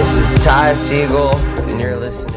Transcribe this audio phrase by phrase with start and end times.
[0.00, 1.28] this is Ty Siegel,
[1.68, 2.34] and you're listening.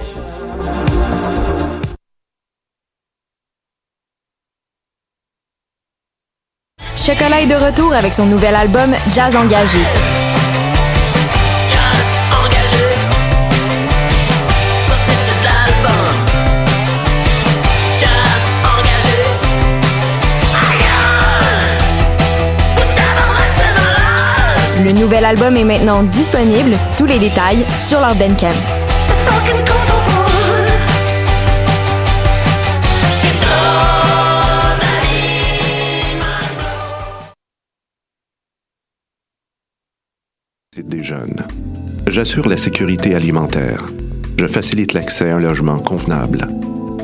[6.94, 9.80] Chocolat est de retour avec son nouvel album Jazz Engagé.
[24.84, 26.77] Le nouvel album est maintenant disponible.
[26.98, 28.49] Tous les détails sur leur Bandcamp.
[40.75, 41.47] Des jeunes.
[42.09, 43.86] J'assure la sécurité alimentaire.
[44.38, 46.45] Je facilite l'accès à un logement convenable.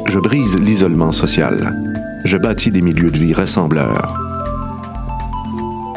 [0.05, 1.79] Je brise l'isolement social.
[2.25, 4.28] Je bâtis des milieux de vie rassembleurs.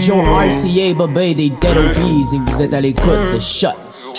[0.00, 3.68] Joe RCA, Bobé des Dead Obies et vous êtes à l'écoute de Shot.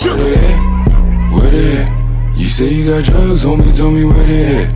[0.04, 1.32] Where they at?
[1.34, 1.90] Where they at?
[2.36, 4.68] You say you got drugs, homie, tell me where they at.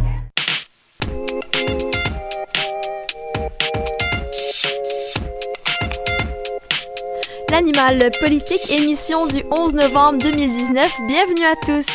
[7.53, 10.93] L'animal politique, émission du 11 novembre 2019.
[11.06, 11.87] Bienvenue à tous.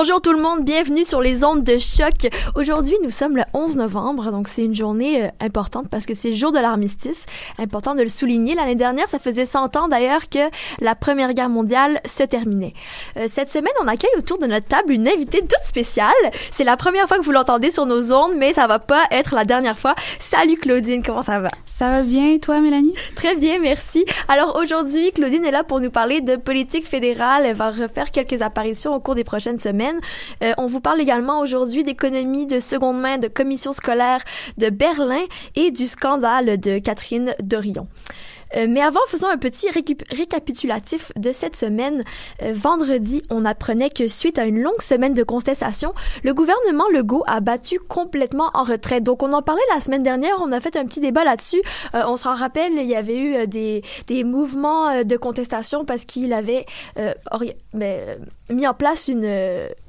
[0.00, 2.30] Bonjour tout le monde, bienvenue sur les ondes de choc.
[2.54, 6.30] Aujourd'hui, nous sommes le 11 novembre, donc c'est une journée euh, importante parce que c'est
[6.30, 7.26] le jour de l'armistice.
[7.58, 8.54] Important de le souligner.
[8.54, 10.38] L'année dernière, ça faisait 100 ans d'ailleurs que
[10.80, 12.74] la Première Guerre mondiale se terminait.
[13.16, 16.12] Euh, cette semaine, on accueille autour de notre table une invitée toute spéciale.
[16.52, 19.34] C'est la première fois que vous l'entendez sur nos ondes, mais ça va pas être
[19.34, 19.96] la dernière fois.
[20.20, 21.48] Salut Claudine, comment ça va?
[21.66, 22.94] Ça va bien, et toi, Mélanie?
[23.16, 24.04] Très bien, merci.
[24.28, 27.46] Alors aujourd'hui, Claudine est là pour nous parler de politique fédérale.
[27.46, 29.87] Elle va refaire quelques apparitions au cours des prochaines semaines.
[30.42, 34.22] Euh, on vous parle également aujourd'hui d'économie de seconde main, de commission scolaire
[34.56, 35.24] de Berlin
[35.56, 37.86] et du scandale de Catherine Dorion.
[38.56, 42.04] Euh, mais avant, faisons un petit récapitulatif de cette semaine.
[42.42, 45.92] Euh, vendredi, on apprenait que suite à une longue semaine de contestation,
[46.24, 49.02] le gouvernement Legault a battu complètement en retraite.
[49.02, 51.62] Donc, on en parlait la semaine dernière, on a fait un petit débat là-dessus.
[51.94, 56.04] Euh, on s'en rappelle, il y avait eu euh, des, des mouvements de contestation parce
[56.04, 56.66] qu'il avait
[58.50, 59.28] mis en place une,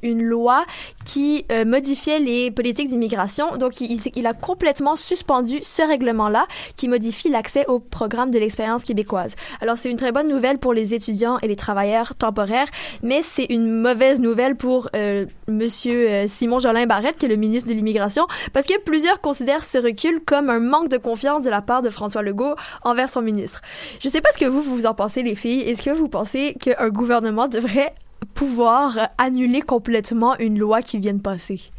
[0.01, 0.65] une loi
[1.05, 3.57] qui modifiait les politiques d'immigration.
[3.57, 8.39] Donc, il a complètement suspendu ce règlement-là qui modifie l'accès au programme de
[8.83, 9.35] québécoise.
[9.61, 12.67] Alors, c'est une très bonne nouvelle pour les étudiants et les travailleurs temporaires,
[13.03, 17.35] mais c'est une mauvaise nouvelle pour euh, Monsieur euh, Simon Jolin Barrette, qui est le
[17.35, 21.49] ministre de l'immigration, parce que plusieurs considèrent ce recul comme un manque de confiance de
[21.49, 23.61] la part de François Legault envers son ministre.
[24.01, 25.61] Je sais pas ce que vous, vous en pensez, les filles.
[25.61, 27.93] Est-ce que vous pensez qu'un gouvernement devrait
[28.33, 31.71] pouvoir annuler complètement une loi qui vient de passer?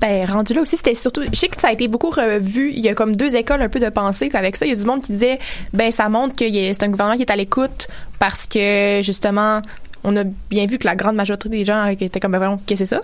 [0.00, 1.22] Ben, rendu là aussi, c'était surtout.
[1.22, 2.72] Je sais que ça a été beaucoup revu.
[2.74, 4.64] Il y a comme deux écoles un peu de pensée qu'avec ça.
[4.64, 5.38] Il y a du monde qui disait,
[5.72, 7.88] ben, ça montre que c'est un gouvernement qui est à l'écoute
[8.18, 9.60] parce que, justement,
[10.02, 12.86] on a bien vu que la grande majorité des gens étaient comme, ben, qu'est-ce que
[12.86, 13.02] c'est ça?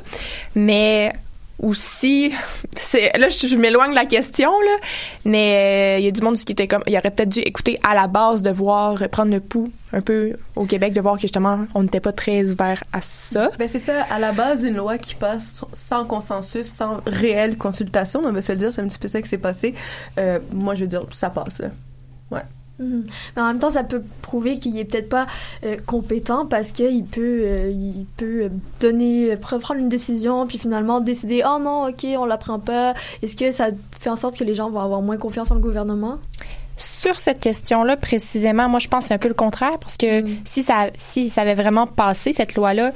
[0.55, 1.13] Mais
[1.59, 2.33] ou si
[2.77, 4.77] c'est là je, m'éloigne de la question là
[5.25, 7.79] mais euh, il y a du monde qui était comme il aurait peut-être dû écouter
[7.83, 11.23] à la base de voir prendre le pouls un peu au Québec de voir que
[11.23, 14.77] justement on n'était pas très ouvert à ça Ben c'est ça, à la base, une
[14.77, 18.89] loi qui passe sans consensus, sans réelle consultation, on va se le dire, c'est un
[18.89, 19.75] petit peu ça qui s'est passé.
[20.19, 21.61] Euh, moi, je veux dire, ça passe.
[21.61, 21.71] là.
[22.31, 22.43] Ouais.
[22.79, 23.07] Mhm.
[23.35, 25.27] Mais en même temps, ça peut prouver qu'il est peut-être pas
[25.65, 28.49] euh, compétent parce qu'il peut, euh, il peut euh,
[28.81, 32.59] donner, euh, pre- prendre une décision puis finalement décider oh non, ok, on la prend
[32.59, 32.95] pas.
[33.23, 33.69] Est-ce que ça
[33.99, 36.19] fait en sorte que les gens vont avoir moins confiance en le gouvernement?
[36.77, 40.25] Sur cette question-là, précisément, moi, je pense que c'est un peu le contraire parce que
[40.45, 42.93] si ça, si ça avait vraiment passé, cette loi-là,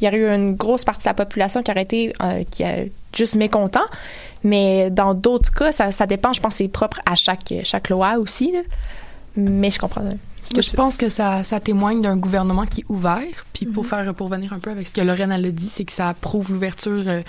[0.00, 2.62] il y aurait eu une grosse partie de la population qui aurait été euh, qui
[2.62, 2.84] a
[3.16, 3.82] juste mécontent.
[4.44, 8.18] Mais dans d'autres cas, ça, ça dépend, je pense, c'est propre à chaque, chaque loi
[8.18, 8.52] aussi.
[8.52, 8.60] là.
[9.36, 10.02] Mais je comprends.
[10.02, 13.46] Moi, je pense que ça, ça témoigne d'un gouvernement qui est ouvert.
[13.54, 15.84] Puis pour faire pour venir un peu avec ce que Lorraine elle a dit, c'est
[15.84, 17.22] que ça prouve l'ouverture euh,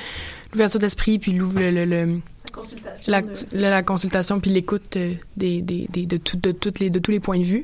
[0.52, 2.20] l'ouverture d'esprit puis l'ouvre le, le- le-
[2.54, 3.12] Consultation.
[3.12, 6.80] la, de- la- la consultation puis l'écoute euh, des, des, des- de, tout- de, toutes
[6.80, 7.64] les, de tous les points de vue.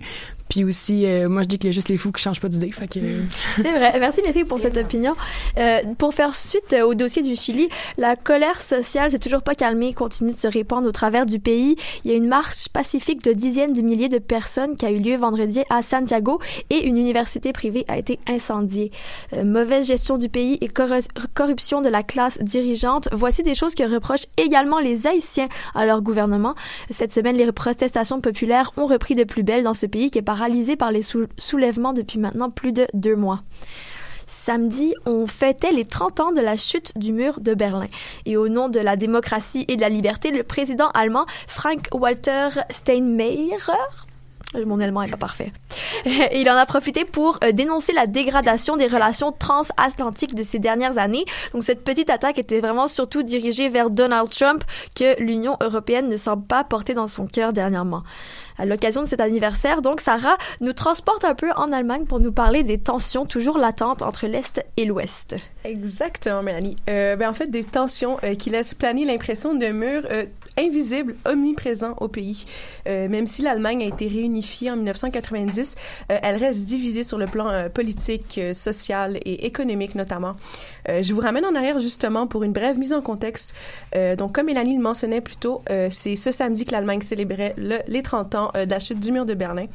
[0.51, 2.49] Puis aussi, euh, moi, je dis qu'il y a juste les fous qui changent pas
[2.49, 2.69] d'idée.
[2.71, 3.21] Fait que, euh,
[3.55, 3.97] C'est vrai.
[4.01, 5.13] Merci les filles pour cette opinion.
[5.57, 9.55] Euh, pour faire suite euh, au dossier du Chili, la colère sociale s'est toujours pas
[9.55, 11.77] calmée et continue de se répandre au travers du pays.
[12.03, 14.99] Il y a une marche pacifique de dizaines de milliers de personnes qui a eu
[14.99, 18.91] lieu vendredi à Santiago et une université privée a été incendiée.
[19.31, 23.73] Euh, mauvaise gestion du pays et corru- corruption de la classe dirigeante, voici des choses
[23.73, 26.55] que reprochent également les Haïtiens à leur gouvernement.
[26.89, 30.21] Cette semaine, les protestations populaires ont repris de plus belle dans ce pays qui est
[30.41, 33.41] paralysé par les sou- soulèvements depuis maintenant plus de deux mois.
[34.25, 37.87] Samedi, on fêtait les 30 ans de la chute du mur de Berlin.
[38.25, 43.57] Et au nom de la démocratie et de la liberté, le président allemand Frank-Walter Steinmeier
[44.65, 45.51] mon allemand est pas parfait.
[46.33, 50.97] Il en a profité pour euh, dénoncer la dégradation des relations transatlantiques de ces dernières
[50.97, 51.25] années.
[51.53, 54.63] Donc cette petite attaque était vraiment surtout dirigée vers Donald Trump
[54.95, 58.03] que l'Union européenne ne semble pas porter dans son cœur dernièrement.
[58.61, 62.31] À l'occasion de cet anniversaire, donc Sarah nous transporte un peu en Allemagne pour nous
[62.31, 65.35] parler des tensions toujours latentes entre l'Est et l'Ouest.
[65.65, 66.75] Exactement, Mélanie.
[66.87, 70.25] Euh, ben, en fait, des tensions euh, qui laissent planer l'impression d'un mur euh,
[70.59, 72.45] invisible, omniprésent au pays.
[72.85, 75.75] Même si l'Allemagne a été réunifiée en 1990,
[76.11, 80.35] euh, elle reste divisée sur le plan politique, social et économique notamment.
[80.87, 83.53] Je vous ramène en arrière justement pour une brève mise en contexte.
[84.17, 88.01] Donc, comme Mélanie le mentionnait plus tôt, c'est ce samedi que l'Allemagne célébrait le- les
[88.03, 89.65] 30 ans euh, de la chute du mur de Berlin,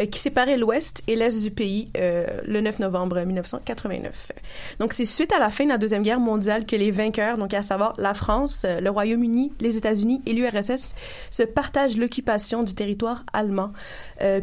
[0.00, 4.32] euh, qui séparait l'Ouest et l'Est du pays euh, le 9 novembre 1989.
[4.78, 7.54] Donc, c'est suite à la fin de la Deuxième Guerre mondiale que les vainqueurs, donc
[7.54, 10.94] à savoir la France, le Royaume-Uni, les États-Unis et l'URSS,
[11.30, 13.72] se partagent l'occupation du territoire allemand.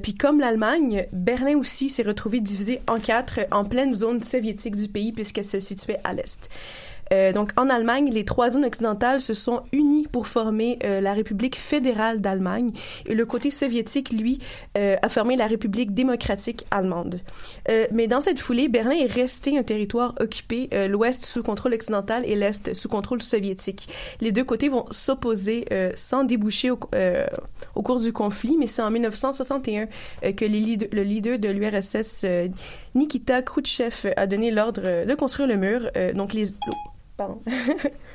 [0.02, 4.88] Puis comme l'Allemagne, Berlin aussi s'est retrouvé divisé en quatre en pleine zone soviétique du
[4.88, 6.50] pays puisqu'elle se situait à l'est.
[7.14, 11.14] Euh, donc, en Allemagne, les trois zones occidentales se sont unies pour former euh, la
[11.14, 12.72] République fédérale d'Allemagne
[13.06, 14.40] et le côté soviétique, lui,
[14.78, 17.20] euh, a formé la République démocratique allemande.
[17.92, 22.36] Mais dans cette foulée, Berlin est resté un territoire occupé, l'Ouest sous contrôle occidental et
[22.36, 23.88] l'Est sous contrôle soviétique.
[24.22, 25.66] Les deux côtés vont s'opposer
[25.96, 29.88] sans déboucher au, cours du conflit, mais c'est en 1961
[30.24, 32.26] euh, que le leader de l'URSS,
[32.96, 35.90] Nikita Khrouchtchev, a donné l'ordre de construire le mur.
[36.16, 36.48] Donc les...
[37.18, 37.44] Pardon.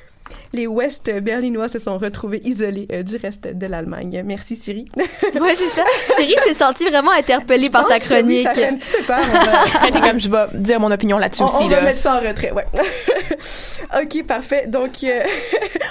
[0.52, 4.22] Les Ouest berlinois se sont retrouvés isolés euh, du reste de l'Allemagne.
[4.24, 4.86] Merci Siri.
[5.38, 5.84] Ouais, c'est ça.
[6.16, 8.42] Thierry s'est senti vraiment interpellé par ta oui, chronique.
[8.46, 9.18] ça fait un petit peu peur.
[9.86, 11.76] Elle comme je vais dire mon opinion là-dessus on, aussi on là.
[11.76, 12.64] va mettre ça en retrait, ouais.
[14.02, 14.66] ok, parfait.
[14.66, 15.20] Donc, euh,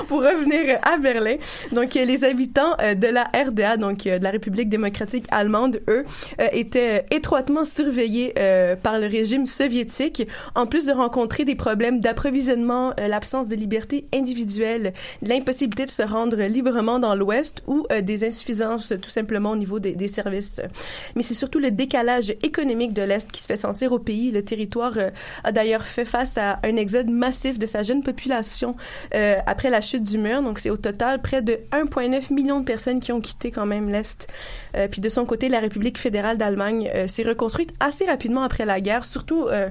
[0.08, 1.36] pour revenir à Berlin,
[1.72, 5.82] donc euh, les habitants euh, de la RDA, donc euh, de la République démocratique allemande,
[5.90, 6.06] eux,
[6.42, 12.00] euh, étaient étroitement surveillés euh, par le régime soviétique, en plus de rencontrer des problèmes
[12.00, 14.27] d'approvisionnement, euh, l'absence de liberté individuelle,
[15.22, 19.80] l'impossibilité de se rendre librement dans l'Ouest ou euh, des insuffisances tout simplement au niveau
[19.80, 20.62] des, services.
[21.16, 24.32] Mais c'est surtout le décalage économique de l'Est qui se fait sentir au pays.
[24.32, 25.10] Le territoire euh,
[25.44, 28.76] a d'ailleurs fait face à un exode massif de sa jeune population
[29.14, 30.42] euh, après la chute du mur.
[30.42, 33.90] Donc c'est au total près de 1,9 million de personnes qui ont quitté quand même
[33.90, 34.28] l'Est.
[34.76, 38.66] Euh, puis de son côté, la République fédérale d'Allemagne euh, s'est reconstruite assez rapidement après
[38.66, 39.70] la guerre, surtout, euh,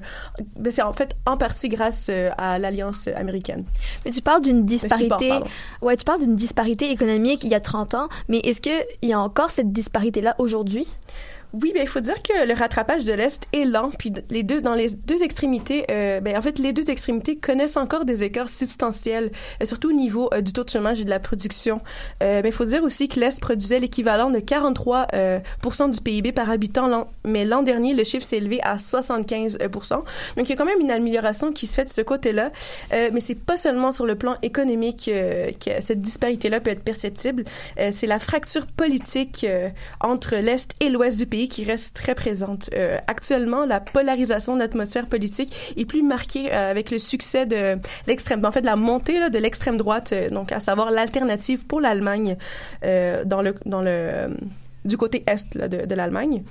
[0.57, 3.65] ben, c'est en fait en partie grâce à l'Alliance américaine.
[4.05, 5.41] Mais tu parles d'une disparité.
[5.83, 9.12] Ouais, tu parles d'une disparité économique il y a 30 ans, mais est-ce qu'il y
[9.12, 10.87] a encore cette disparité-là aujourd'hui?
[11.63, 14.61] Oui, ben il faut dire que le rattrapage de l'Est est lent, puis les deux
[14.61, 18.51] dans les deux extrémités, euh, ben en fait les deux extrémités connaissent encore des écarts
[18.51, 19.31] substantiels,
[19.63, 21.81] euh, surtout au niveau euh, du taux de chômage et de la production.
[22.21, 26.33] Ben il faut dire aussi que l'Est produisait l'équivalent de 43 euh, pourcent du PIB
[26.33, 30.05] par habitant, mais l'an dernier le chiffre s'est élevé à 75% Donc
[30.37, 32.51] il y a quand même une amélioration qui se fait de ce côté-là,
[32.91, 37.45] mais c'est pas seulement sur le plan économique que cette disparité-là peut être perceptible,
[37.91, 39.47] c'est la fracture politique
[40.01, 42.71] entre l'Est et l'Ouest du pays qui reste très présente.
[42.75, 47.79] Euh, actuellement, la polarisation de l'atmosphère politique est plus marquée euh, avec le succès de
[48.07, 52.37] l'extrême, en fait, la montée de l'extrême droite, euh, donc à savoir l'alternative pour l'Allemagne
[52.83, 54.37] dans le dans le
[54.85, 56.43] du côté est de, de l'Allemagne.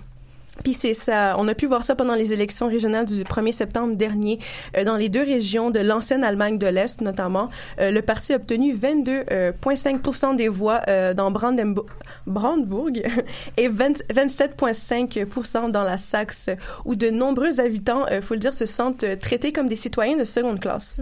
[0.64, 3.96] Puis c'est ça, on a pu voir ça pendant les élections régionales du 1er septembre
[3.96, 4.40] dernier
[4.78, 7.50] euh, dans les deux régions de l'ancienne Allemagne de l'Est notamment.
[7.80, 11.88] Euh, le parti a obtenu 22,5% des voix euh, dans Brandenburg,
[12.26, 12.90] Brandebourg
[13.58, 16.50] et 20 27,5% dans la Saxe
[16.86, 20.18] où de nombreux habitants, euh, faut le dire, se sentent euh, traités comme des citoyens
[20.18, 21.00] de seconde classe.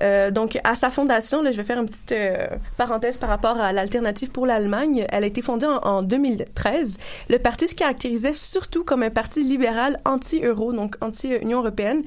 [0.00, 2.46] Euh, donc, à sa fondation, là, je vais faire une petite euh,
[2.76, 5.06] parenthèse par rapport à l'alternative pour l'Allemagne.
[5.10, 6.98] Elle a été fondée en, en 2013.
[7.28, 12.02] Le parti se caractérisait surtout comme un parti libéral anti-euro, donc anti-Union européenne.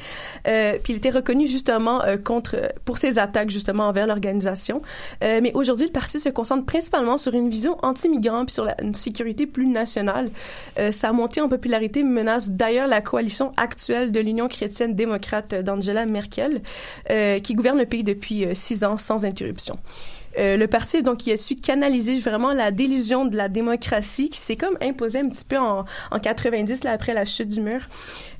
[0.48, 4.82] Euh, puis il était reconnu justement euh, contre pour ses attaques justement envers l'organisation.
[5.22, 9.46] Mais aujourd'hui, le parti se concentre principalement sur une vision anti-migrant puis sur une sécurité
[9.46, 10.30] plus nationale.
[10.92, 16.62] Sa montée en popularité menace d'ailleurs la coalition actuelle de l'Union chrétienne démocrate d'Angela Merkel,
[17.44, 19.78] qui gouverne le pays depuis euh, six ans sans interruption.
[20.38, 24.38] Euh, le parti donc qui a su canaliser vraiment la délusion de la démocratie qui
[24.38, 27.80] s'est comme imposée un petit peu en, en 90 là après la chute du mur.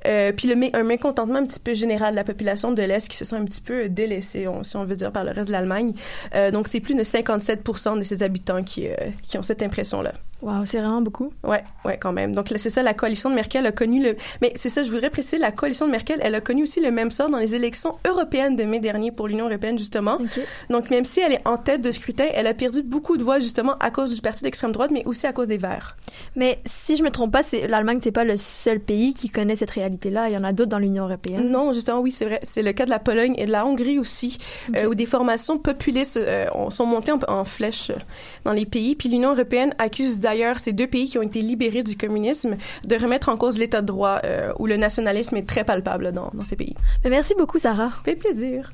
[0.06, 3.16] Euh, puis le, un mécontentement un petit peu général de la population de l'Est qui
[3.16, 5.54] se sont un petit peu délaissés, on- si on veut dire, par le reste de
[5.54, 5.94] l'Allemagne.
[6.52, 8.88] Donc c'est plus de 57% de ses habitants qui,
[9.24, 10.12] qui ont cette impression-là.
[10.46, 11.34] Wow, c'est vraiment beaucoup.
[11.44, 12.36] Ouais, ouais, quand même.
[12.36, 14.16] Donc c'est ça, la coalition de Merkel a connu le.
[14.44, 16.92] Mais c'est ça, je voudrais préciser, la coalition de Merkel, elle a connu aussi le
[16.92, 20.20] même sort dans les élections européennes de mai dernier pour l'Union européenne justement.
[20.70, 23.40] Donc même si elle est en tête de scrutin, elle a perdu beaucoup de voix
[23.40, 25.98] justement à cause du parti d'extrême droite, mais aussi à cause des Verts.
[26.36, 29.56] Mais si je me trompe pas, c'est l'Allemagne, c'est pas le seul pays qui connaît
[29.56, 30.30] cette réalité-là.
[30.30, 31.50] Il y en a d'autres dans l'Union européenne.
[31.50, 32.40] Non, justement, oui, c'est vrai.
[32.44, 34.38] C'est le cas de la Pologne et de la Hongrie aussi,
[34.76, 37.96] euh, où des formations populistes euh, ont- sont montées en, en flèche euh,
[38.44, 38.96] dans les pays.
[38.96, 42.96] Puis l'Union européenne accuse d'ailleurs ces deux pays qui ont été libérés du communisme de
[42.96, 46.44] remettre en cause l'état de droit, euh, où le nationalisme est très palpable dans, dans
[46.44, 46.76] ces pays.
[47.04, 47.92] Mais merci beaucoup, Sarah.
[48.04, 48.72] Fait plaisir.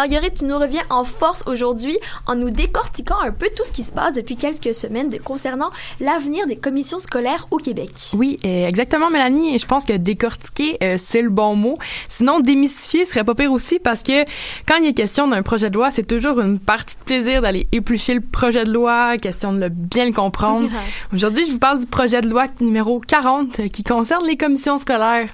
[0.00, 3.82] Marguerite, tu nous reviens en force aujourd'hui en nous décortiquant un peu tout ce qui
[3.82, 5.68] se passe depuis quelques semaines de- concernant
[6.00, 7.90] l'avenir des commissions scolaires au Québec.
[8.14, 9.54] Oui, euh, exactement, Mélanie.
[9.54, 11.76] Et je pense que décortiquer, euh, c'est le bon mot.
[12.08, 14.24] Sinon, démystifier serait pas pire aussi parce que
[14.66, 17.66] quand il est question d'un projet de loi, c'est toujours une partie de plaisir d'aller
[17.70, 20.70] éplucher le projet de loi, question de le bien le comprendre.
[21.12, 24.78] Aujourd'hui, je vous parle du projet de loi numéro 40 euh, qui concerne les commissions
[24.78, 25.28] scolaires.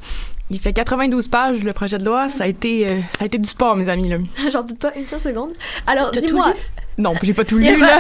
[0.51, 2.29] Il fait 92 pages, le projet de loi.
[2.29, 4.19] Ça a été, euh, ça a été du sport, mes amis, là.
[4.51, 5.51] J'en doute pas une seule seconde.
[5.89, 6.55] Alors, dis-moi.
[6.99, 7.99] Non, j'ai pas tout Eh lu, ben, là.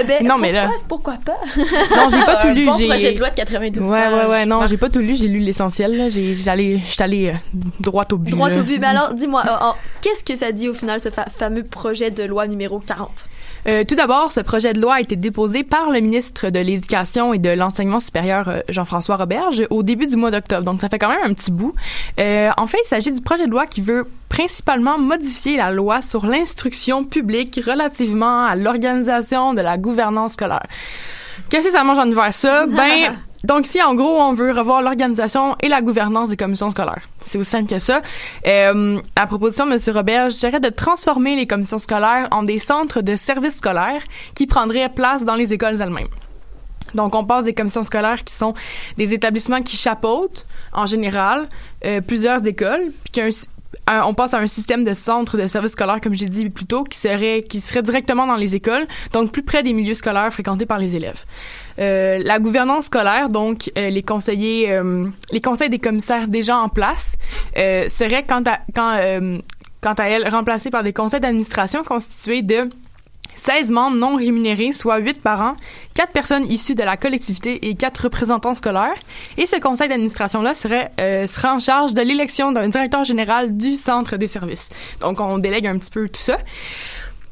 [0.00, 0.70] eh ben, non, mais là.
[0.88, 1.36] Pourquoi, pas?
[1.56, 2.64] Non, j'ai pas tout lu.
[2.66, 4.12] bon j'ai- projet de loi de 92 ouais, pages.
[4.14, 4.70] Ouais, ouais, non, Marc.
[4.70, 5.14] j'ai pas tout lu.
[5.16, 6.08] J'ai lu l'essentiel, là.
[6.08, 8.30] J'ai, j'allais, j'étais allée euh, droit au but.
[8.30, 8.60] Droit là.
[8.60, 8.78] au but.
[8.78, 12.10] Mais alors, dis-moi, euh, euh, qu'est-ce que ça dit au final, ce fa- fameux projet
[12.10, 13.10] de loi numéro 40?
[13.66, 17.34] Euh, tout d'abord, ce projet de loi a été déposé par le ministre de l'Éducation
[17.34, 20.62] et de l'Enseignement supérieur, euh, Jean-François Roberge, au début du mois d'octobre.
[20.62, 21.72] Donc, ça fait quand même un petit bout.
[22.18, 26.02] Euh, en fait, il s'agit du projet de loi qui veut principalement modifier la loi
[26.02, 30.66] sur l'instruction publique relativement à l'organisation de la gouvernance scolaire.
[31.48, 32.66] Qu'est-ce que ça mange en hiver, ça?
[32.66, 37.08] Ben, donc si en gros on veut revoir l'organisation et la gouvernance des commissions scolaires,
[37.24, 38.02] c'est aussi simple que ça.
[38.46, 39.96] Euh, la proposition de M.
[39.96, 44.02] Robert serait de transformer les commissions scolaires en des centres de services scolaires
[44.34, 46.08] qui prendraient place dans les écoles elles-mêmes.
[46.94, 48.52] Donc, on passe des commissions scolaires qui sont
[48.96, 51.48] des établissements qui chapeautent, en général,
[51.84, 53.28] euh, plusieurs écoles, puis qu'un
[53.86, 56.66] un- on passe à un système de centres de services scolaires, comme j'ai dit plus
[56.66, 60.32] tôt, qui serait, qui serait directement dans les écoles, donc plus près des milieux scolaires
[60.32, 61.24] fréquentés par les élèves.
[61.80, 66.68] Euh, la gouvernance scolaire, donc euh, les conseillers, euh, les conseils des commissaires déjà en
[66.68, 67.16] place,
[67.54, 72.68] seraient quant à, quand, à elle remplacés par des conseils d'administration constitués de
[73.36, 75.54] 16 membres non rémunérés, soit 8 par an,
[75.94, 78.98] 4 personnes issues de la collectivité et 4 représentants scolaires.
[79.38, 80.92] Et ce conseil d'administration-là serait,
[81.26, 84.68] sera en charge de l'élection d'un directeur général du centre des services.
[85.00, 86.38] Donc, on délègue un petit peu tout ça.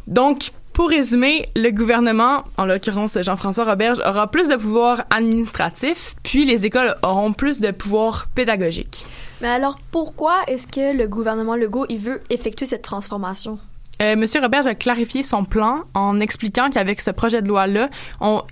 [0.07, 6.45] Donc, pour résumer, le gouvernement, en l'occurrence Jean-François Roberge, aura plus de pouvoir administratif, puis
[6.45, 9.05] les écoles auront plus de pouvoir pédagogique.
[9.41, 13.59] Mais alors, pourquoi est-ce que le gouvernement Legault, il veut effectuer cette transformation?
[14.01, 17.89] Euh, Monsieur Roberge a clarifié son plan en expliquant qu'avec ce projet de loi-là,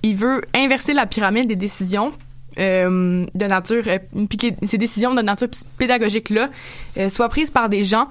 [0.03, 2.11] il veut inverser la pyramide des décisions
[2.59, 6.49] euh, de nature, euh, puis que ces décisions de nature pédagogique-là
[6.97, 8.07] euh, soient prises par des gens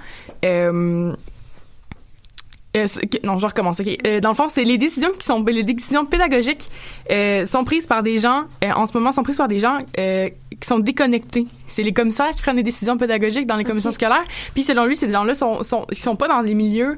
[2.77, 2.87] euh,
[3.25, 3.81] non, je recommence.
[3.81, 3.89] ok.
[4.07, 6.69] Euh, dans le fond, c'est les décisions qui sont les décisions pédagogiques
[7.11, 9.79] euh, sont prises par des gens euh, en ce moment sont prises par des gens
[9.97, 11.47] qui sont déconnectés.
[11.67, 14.25] C'est les commissaires qui prennent les décisions pédagogiques dans les commissions scolaires.
[14.55, 16.97] Puis selon lui, ces gens-là sont sont ils sont pas dans les milieux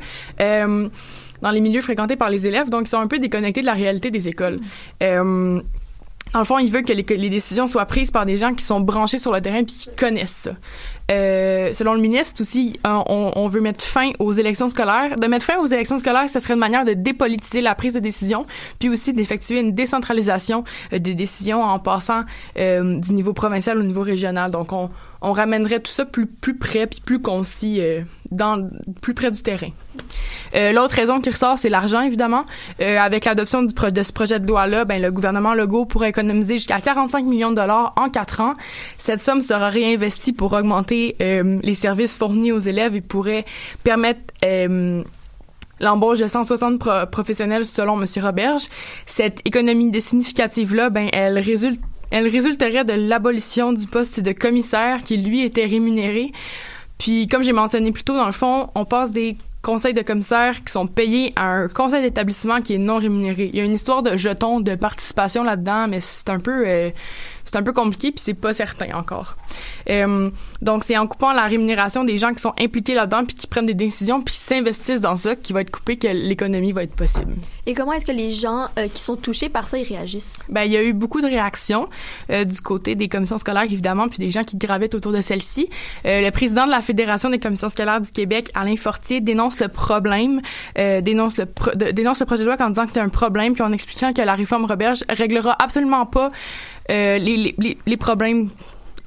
[1.40, 3.74] dans les milieux fréquentés par les élèves, donc ils sont un peu déconnectés de la
[3.74, 4.58] réalité des écoles.
[6.32, 8.80] Dans le fond, il veut que les, décisions soient prises par des gens qui sont
[8.80, 10.48] branchés sur le terrain puis qui connaissent.
[11.10, 15.16] Euh, selon le ministre aussi, euh, on, veut mettre fin aux élections scolaires.
[15.16, 18.00] De mettre fin aux élections scolaires, ce serait une manière de dépolitiser la prise de
[18.00, 18.42] décision,
[18.78, 22.24] puis aussi d'effectuer une décentralisation euh, des décisions en passant
[22.58, 24.50] euh, du niveau provincial au niveau régional.
[24.50, 27.80] Donc, on, ramènerait tout ça plus, près puis plus concis,
[28.30, 28.68] dans,
[29.00, 29.70] plus près du terrain.
[30.54, 32.44] Euh, L'autre raison qui ressort, c'est l'argent, évidemment.
[32.80, 36.80] Euh, avec l'adoption de ce projet de loi-là, ben, le gouvernement Legault pourrait économiser jusqu'à
[36.80, 38.54] 45 millions de dollars en quatre ans.
[38.98, 43.44] Cette somme sera réinvestie pour augmenter euh, les services fournis aux élèves et pourrait
[43.84, 45.02] permettre euh,
[45.80, 48.06] l'embauche de 160 pro- professionnels selon M.
[48.22, 48.68] Roberge.
[49.06, 51.80] Cette économie significative-là, ben, elle résulte
[52.10, 56.32] elle résulterait de l'abolition du poste de commissaire qui, lui, était rémunéré.
[56.98, 60.62] Puis, comme j'ai mentionné plus tôt, dans le fond, on passe des conseils de commissaires
[60.64, 63.50] qui sont payés à un conseil d'établissement qui est non rémunéré.
[63.52, 66.90] Il y a une histoire de jetons de participation là-dedans, mais c'est un peu euh,
[67.50, 69.36] c'est un peu compliqué puis c'est pas certain encore.
[69.88, 73.46] Euh, donc c'est en coupant la rémunération des gens qui sont impliqués là-dedans puis qui
[73.46, 76.94] prennent des décisions puis s'investissent dans ça qui va être coupé que l'économie va être
[76.94, 77.34] possible.
[77.66, 80.38] Et comment est-ce que les gens euh, qui sont touchés par ça, ils réagissent?
[80.48, 81.88] Ben, il y a eu beaucoup de réactions
[82.30, 85.68] euh, du côté des commissions scolaires, évidemment, puis des gens qui gravitent autour de celle-ci.
[86.06, 89.68] Euh, le président de la Fédération des commissions scolaires du Québec, Alain Fortier, dénonce le
[89.68, 90.40] problème,
[90.76, 93.62] dénonce, le pro- dénonce le projet de loi en disant que c'est un problème, puis
[93.62, 96.30] en expliquant que la réforme Roberge réglera absolument pas
[96.88, 98.48] les, les, les- problèmes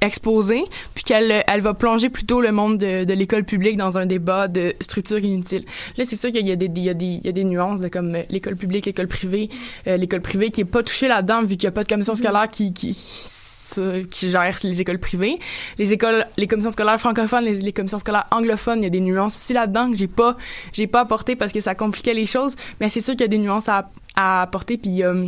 [0.04, 0.64] exposés,
[0.96, 4.48] puis qu'elle elle va plonger plutôt le monde de, de l'école publique dans un débat
[4.48, 5.64] de structure inutile.
[5.96, 7.44] Là, c'est sûr qu'il y a des, il y a des, il y a des
[7.44, 9.50] nuances de comme euh, l'école publique, l'école privée,
[9.88, 12.16] euh, l'école privée qui est pas touchée là-dedans vu qu'il y a pas de commission
[12.16, 12.98] scolaire qui, qui
[14.10, 15.40] qui gère les écoles privées.
[15.78, 19.00] Les écoles, les commissions scolaires francophones, les, les commissions scolaires anglophones, il y a des
[19.00, 20.36] nuances aussi là-dedans que j'ai pas,
[20.74, 22.58] j'ai pas apporté parce que ça compliquait les choses.
[22.82, 25.28] Mais c'est sûr qu'il y a des nuances à, à apporter puis euh,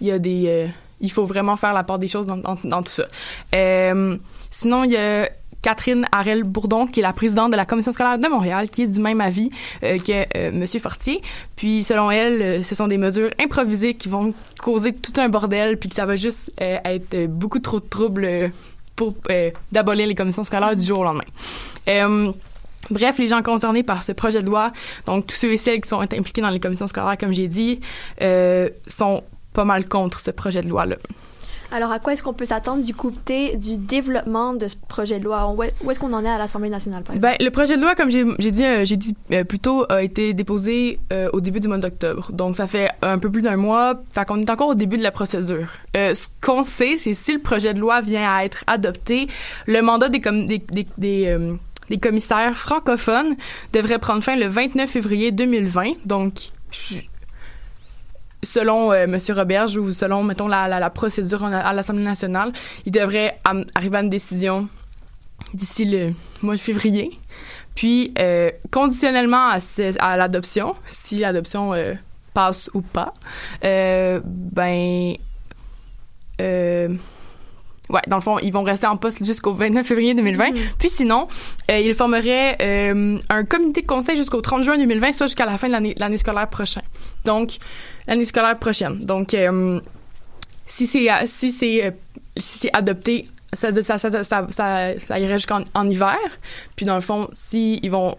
[0.00, 0.66] il y a des, euh,
[1.02, 3.06] il faut vraiment faire la part des choses dans, tout ça.
[3.54, 4.16] Euh,
[4.50, 5.28] sinon, il y a
[5.62, 8.86] Catherine Harel Bourdon, qui est la présidente de la commission scolaire de Montréal, qui est
[8.88, 9.48] du même avis
[9.84, 11.22] euh, que euh, Monsieur Fortier.
[11.56, 15.78] Puis, selon elle, euh, ce sont des mesures improvisées qui vont causer tout un bordel,
[15.78, 18.50] puis que ça va juste être beaucoup trop de troubles
[18.96, 19.14] pour
[19.70, 22.32] d'abolir les commissions scolaires du jour au lendemain.
[22.90, 24.72] Bref, les gens concernés par ce projet de loi,
[25.06, 27.80] donc tous ceux et celles qui sont impliqués dans les commissions scolaires, comme j'ai dit,
[28.86, 30.96] sont pas mal contre ce projet de loi-là.
[31.74, 35.24] Alors, à quoi est-ce qu'on peut s'attendre du côté du développement de ce projet de
[35.24, 35.48] loi?
[35.56, 37.34] Où est- où est-ce qu'on en est à l'Assemblée nationale, par exemple?
[37.38, 40.02] Ben, le projet de loi, comme j'ai dit, euh, j'ai dit euh, plus tôt, a
[40.02, 42.30] été déposé euh, au début du mois d'octobre.
[42.30, 43.94] Donc, ça fait un peu plus d'un mois.
[44.10, 45.68] Fait qu'on est encore au début de la procédure.
[45.94, 49.26] Ce qu'on sait, c'est si le projet de loi vient à être adopté,
[49.66, 53.34] le mandat des, com- des, des, des, commissaires francophones
[53.72, 55.92] devrait prendre fin le 29 février 2020.
[56.04, 56.34] Donc,
[56.70, 56.96] je-
[58.42, 59.16] selon euh, M.
[59.36, 62.52] Roberge ou selon, mettons, la, la, la procédure en- à l'Assemblée nationale,
[62.86, 64.68] il devrait am- arriver à une décision
[65.54, 67.10] d'ici le mois de février.
[67.74, 69.48] Puis, euh, conditionnellement
[70.00, 71.94] à, l'adoption, si l'adoption euh,
[72.34, 73.14] passe ou pas,
[73.62, 75.14] ben...
[77.88, 80.52] Ouais, dans le fond, ils vont rester en poste jusqu'au 29 février 2020.
[80.78, 81.28] Puis sinon,
[81.68, 82.56] ils formeraient
[83.28, 86.48] un comité de conseil jusqu'au 30 juin 2020, soit jusqu'à la fin de l'année scolaire
[86.48, 86.81] prochaine.
[87.24, 87.58] Donc,
[88.06, 88.98] l'année scolaire prochaine.
[88.98, 89.80] Donc, euh,
[90.66, 91.90] si c'est si c'est euh,
[92.36, 93.98] si c'est adopté, ça, ça,
[94.50, 96.18] ça, irait jusqu'en en hiver.
[96.76, 98.16] Puis dans le fond, si ils vont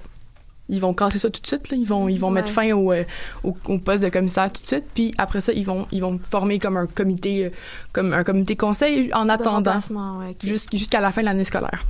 [0.70, 1.78] ils vont casser ça tout de suite, là.
[1.78, 3.04] ils vont ils vont mettre fin au, euh,
[3.44, 4.86] au, au poste de commissaire tout de suite.
[4.94, 7.50] Puis après ça, ils vont ils vont former comme un comité euh,
[7.92, 9.80] comme un comité conseil en attendant
[10.20, 11.84] ouais, jusqu'à la fin de l'année scolaire.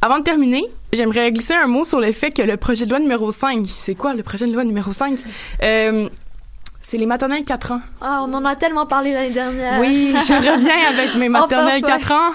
[0.00, 3.00] Avant de terminer, j'aimerais glisser un mot sur le fait que le projet de loi
[3.00, 5.18] numéro 5, c'est quoi le projet de loi numéro 5?
[5.62, 6.08] Euh,
[6.80, 7.80] C'est les maternelles 4 ans.
[8.00, 9.80] Ah, on en a tellement parlé l'année dernière.
[9.80, 12.30] Oui, je reviens avec mes maternelles Enfin, 4 ans.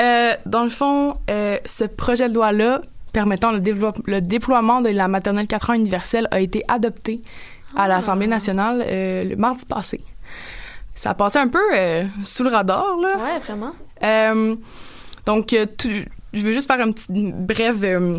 [0.00, 2.80] Euh, dans le fond, euh, ce projet de loi-là,
[3.12, 3.60] permettant le,
[4.06, 7.20] le déploiement de la maternelle 4 ans universelle, a été adopté
[7.76, 10.00] à l'Assemblée nationale euh, le mardi passé.
[10.94, 11.58] Ça a passé un peu
[12.22, 13.16] sous le radar, là.
[13.16, 13.72] Ouais, vraiment.
[15.26, 15.88] Donc, tout-
[16.32, 18.18] je veux juste faire une petite brève, euh,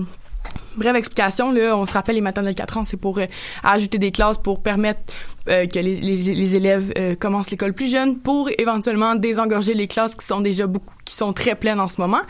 [0.76, 1.52] brève explication.
[1.52, 1.76] Là.
[1.78, 3.26] On se rappelle, les maternelles 4 ans, c'est pour euh,
[3.63, 5.13] ajouter des classes pour permettre
[5.47, 10.41] euh, que les, élèves commencent l'école plus jeune pour éventuellement désengorger les classes qui sont
[10.41, 12.21] déjà beaucoup, qui sont très pleines en ce moment.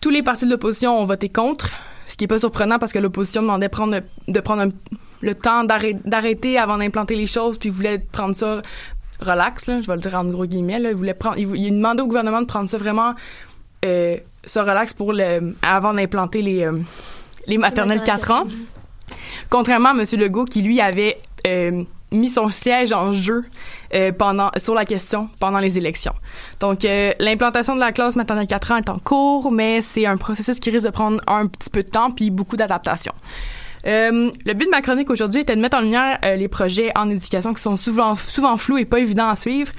[0.00, 1.70] Tous les partis de l'opposition ont voté contre,
[2.06, 4.72] ce qui est pas surprenant parce que l'opposition demandait prendre, de prendre
[5.20, 8.62] le temps d'arrêt- d'arrêter avant d'implanter les choses, puis voulait prendre ça
[9.20, 10.80] relax, là, je vais le dire en gros guillemets.
[10.82, 13.14] Il, voulait prendre, il, il demandait au gouvernement de prendre ça vraiment
[13.86, 16.78] euh, ça relax pour le, avant d'implanter les, euh,
[17.46, 18.44] les maternelles 4 ans.
[19.50, 20.04] Contrairement à M.
[20.18, 23.44] Legault qui, lui, avait euh, mis son siège en jeu
[24.18, 26.14] pendant, sur la question pendant les élections.
[26.60, 30.58] Donc, l'implantation de la classe maternelle 4 ans est en cours, mais c'est un processus
[30.58, 33.12] qui risque de prendre un petit peu de temps puis beaucoup d'adaptation.
[33.86, 36.90] Euh, le but de ma chronique aujourd'hui était de mettre en lumière euh, les projets
[36.96, 39.72] en éducation qui sont souvent, souvent flous et pas évidents à suivre.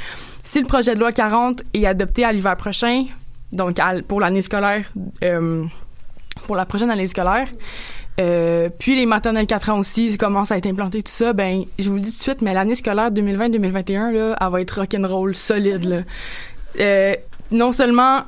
[0.43, 3.05] Si le projet de loi 40 est adopté à l'hiver prochain,
[3.51, 4.91] donc pour l'année scolaire,
[5.23, 5.65] euh,
[6.45, 7.47] pour la prochaine année scolaire,
[8.19, 11.89] euh, puis les maternelles 4 ans aussi commencent à être implantés, tout ça, ben, je
[11.89, 15.36] vous le dis tout de suite, mais l'année scolaire 2020-2021, là, elle va être rock'n'roll
[15.36, 15.97] solide, là.
[16.79, 17.15] Euh,
[17.51, 18.21] non seulement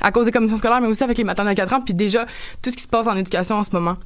[0.00, 2.26] à cause des commissions scolaires, mais aussi avec les maternelles 4 ans, puis déjà,
[2.62, 3.96] tout ce qui se passe en éducation en ce moment.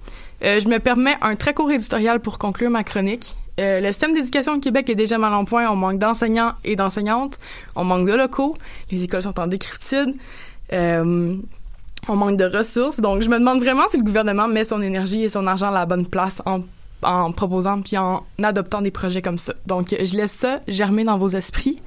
[0.42, 3.37] Euh, je me permets un très court éditorial pour conclure ma chronique.
[3.61, 5.68] Le système d'éducation au Québec est déjà mal en point.
[5.68, 7.38] On manque d'enseignants et d'enseignantes.
[7.74, 8.57] On manque de locaux.
[8.92, 10.14] Les écoles sont en décrépitude.
[10.72, 11.37] Euh,
[12.09, 13.00] on manque de ressources.
[13.00, 15.72] Donc, je me demande vraiment si le gouvernement met son énergie et son argent à
[15.72, 16.61] la bonne place en,
[17.02, 19.54] en proposant puis en adoptant des projets comme ça.
[19.66, 21.81] Donc, je laisse ça germer dans vos esprits.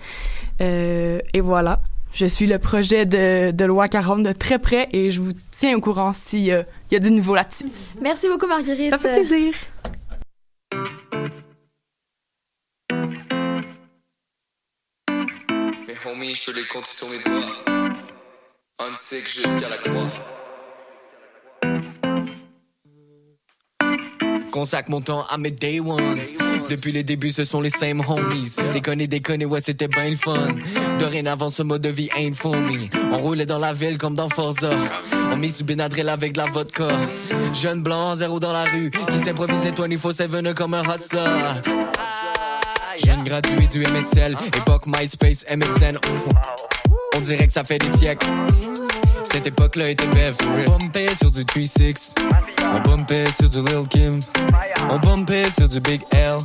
[0.62, 1.80] Euh, et voilà.
[2.14, 5.78] Je suis le projet de, de loi 40 de très près et je vous tiens
[5.78, 7.68] au courant s'il y a- il y a du nouveau là-dessus.
[8.02, 8.90] Merci beaucoup, Marguerite.
[8.90, 9.54] Ça fait plaisir.
[15.88, 17.81] Mes homies, je peux les compter sur mes doigts.
[18.90, 20.10] Un sick jusqu'à la croix.
[24.52, 26.20] Consacre mon temps à mes day ones.
[26.68, 28.56] Depuis les débuts, ce sont les same homies.
[28.74, 30.48] Déconner, déconner, ouais, c'était bien le fun.
[30.98, 32.88] Dorénavant, ce mode de vie ain't for me.
[33.12, 34.72] On roulait dans la ville comme dans Forza.
[35.32, 36.88] On mise du Benadryl avec de la vodka.
[37.54, 38.90] Jeune blanc, zéro dans la rue.
[39.12, 41.22] Qui s'improvisait 24-7 comme un hustler.
[43.06, 45.98] Jeune gradué du MSL, époque MySpace, MSN.
[47.16, 48.28] On dirait que ça fait des siècles.
[49.32, 50.34] Cette époque-là était belle.
[50.68, 52.14] On bumpait sur du 3-6.
[52.62, 54.20] On bumpait sur du Lil Kim.
[54.90, 56.38] On bumpait sur du Big L.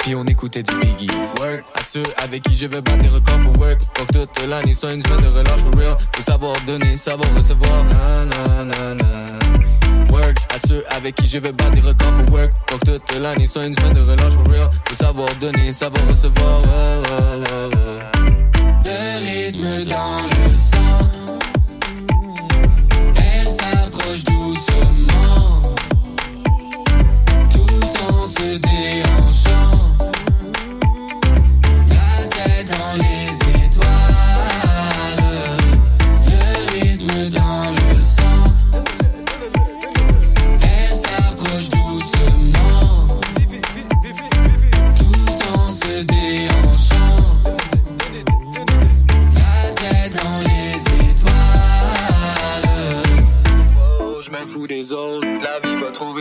[0.00, 1.08] Puis on écoutait du Biggie.
[1.38, 3.78] Work à ceux avec qui je veux battre des records for work.
[3.92, 5.96] Pour que toute l'année soit une semaine de relâche for real.
[6.16, 7.84] Faut savoir donner, savoir recevoir.
[10.10, 12.52] Work à ceux avec qui je veux battre des records for work.
[12.66, 14.70] Pour que toute l'année soit une semaine de relâche for real.
[14.88, 16.62] Faut savoir donner, savoir recevoir.
[16.62, 18.17] Ouais, ouais, ouais,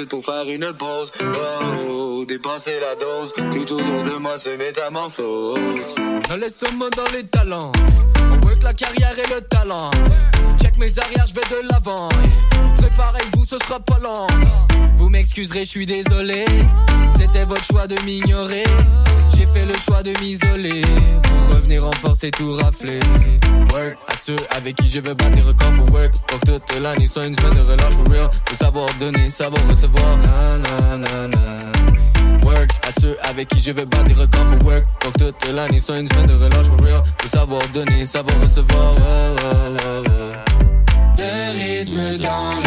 [0.06, 1.12] pour faire une pause.
[1.90, 3.34] Oh, dépenser la dose.
[3.52, 5.58] Tout autour de moi se métamorphose.
[6.30, 7.72] A l'estomac dans les talents.
[8.20, 9.90] On work la carrière et le talent.
[10.62, 12.10] Check mes arrières, je vais de l'avant.
[12.78, 14.28] Préparez-vous, ce sera pas lent.
[14.94, 16.46] Vous m'excuserez, je suis désolé.
[17.18, 18.64] C'était votre choix de m'ignorer.
[19.36, 20.82] J'ai fait le choix de m'isoler.
[21.24, 23.00] Pour revenir en force et tout rafler.
[23.78, 26.12] Work à ceux avec qui je veux battre des records for work.
[26.26, 28.30] Pour toute l'année soit une semaine de relâche for real.
[28.50, 30.18] Faut savoir donner, savoir recevoir.
[30.18, 31.38] Na, na, na.
[32.44, 34.86] Work à ceux avec qui je veux battre des records for work.
[35.00, 37.04] Pour toute l'année soit une semaine de relâche for real.
[37.22, 38.96] Faut savoir donner, savoir recevoir.
[38.96, 40.34] Ouais, ouais, ouais.
[41.20, 42.67] Le rythme dans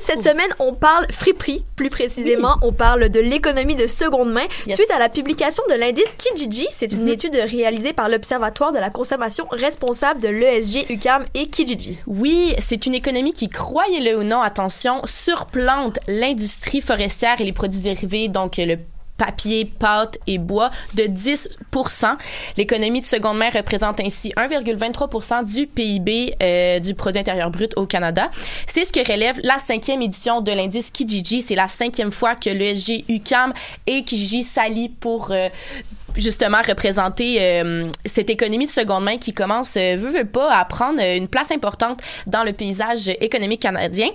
[0.00, 4.46] Cette semaine, on parle friperie, plus précisément, on parle de l'économie de seconde main.
[4.66, 4.76] Yes.
[4.76, 7.08] Suite à la publication de l'indice Kijiji, c'est une Mhm.
[7.08, 11.98] étude réalisée par l'Observatoire de la consommation responsable de l'ESG, UCAM et Kijiji.
[12.06, 17.80] Oui, c'est une économie qui, croyez-le ou non, attention, surplante l'industrie forestière et les produits
[17.80, 18.76] dérivés, donc le
[19.18, 22.16] papier, pâte et bois de 10%
[22.56, 27.86] L'économie de seconde main représente ainsi 1,23% du PIB euh, du produit intérieur brut au
[27.86, 28.30] Canada.
[28.66, 31.42] C'est ce que relève la cinquième édition de l'indice Kijiji.
[31.42, 33.52] C'est la cinquième fois que l'ESG UCAM
[33.86, 35.48] et Kijiji s'allient pour euh,
[36.16, 40.64] justement représenter euh, cette économie de seconde main qui commence, euh, veut, veut pas, à
[40.64, 44.08] prendre euh, une place importante dans le paysage économique canadien.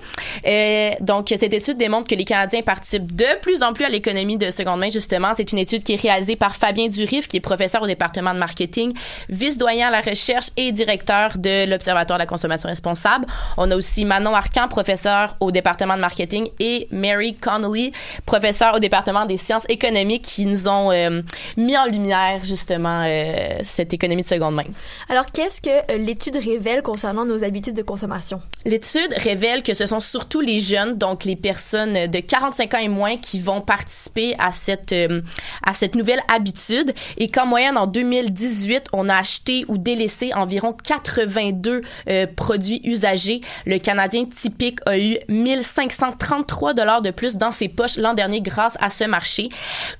[0.45, 4.37] Euh, donc, cette étude démontre que les Canadiens participent de plus en plus à l'économie
[4.37, 5.31] de seconde main, justement.
[5.35, 8.39] C'est une étude qui est réalisée par Fabien Durif, qui est professeur au département de
[8.39, 8.93] marketing,
[9.29, 13.25] vice-doyen à la recherche et directeur de l'Observatoire de la consommation responsable.
[13.57, 17.91] On a aussi Manon Arcan, professeur au département de marketing, et Mary Connolly,
[18.25, 21.21] professeur au département des sciences économiques, qui nous ont euh,
[21.57, 24.63] mis en lumière, justement, euh, cette économie de seconde main.
[25.09, 28.41] Alors, qu'est-ce que euh, l'étude révèle concernant nos habitudes de consommation?
[28.65, 32.87] L'étude révèle que ce sont surtout les jeunes, donc les personnes de 45 ans et
[32.87, 35.21] moins, qui vont participer à cette euh,
[35.65, 40.73] à cette nouvelle habitude, et qu'en moyenne en 2018, on a acheté ou délaissé environ
[40.73, 43.41] 82 euh, produits usagés.
[43.65, 48.77] Le Canadien typique a eu 1533 dollars de plus dans ses poches l'an dernier grâce
[48.79, 49.49] à ce marché.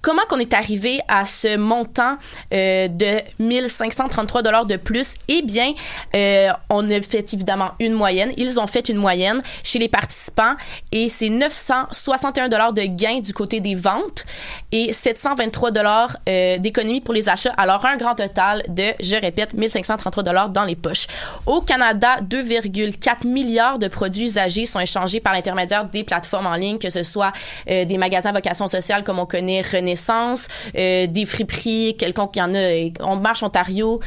[0.02, 2.18] Comment qu'on est arrivé à ce montant
[2.54, 5.74] euh, de 1533 dollars de plus Eh bien,
[6.16, 8.32] euh, on a fait évidemment une moyenne.
[8.38, 10.56] Ils ont fait une moyenne chez les participants
[10.92, 14.26] et c'est 961 dollars de gains du côté des ventes
[14.74, 17.54] et 723 dollars euh, d'économie pour les achats.
[17.58, 21.06] Alors un grand total de, je répète, 1533 dollars dans les poches.
[21.46, 26.80] Au Canada, 2,4 milliards de produits usagés sont échangés par l'intermédiaire des plateformes en ligne,
[26.80, 27.32] que ce soit
[27.70, 32.40] euh, des magasins à vocation sociale comme on connaît Renaissance, euh, des friperies, quelconque, il
[32.40, 34.00] y en a, euh, on marche Ontario,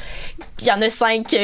[0.60, 1.36] il y en a cinq.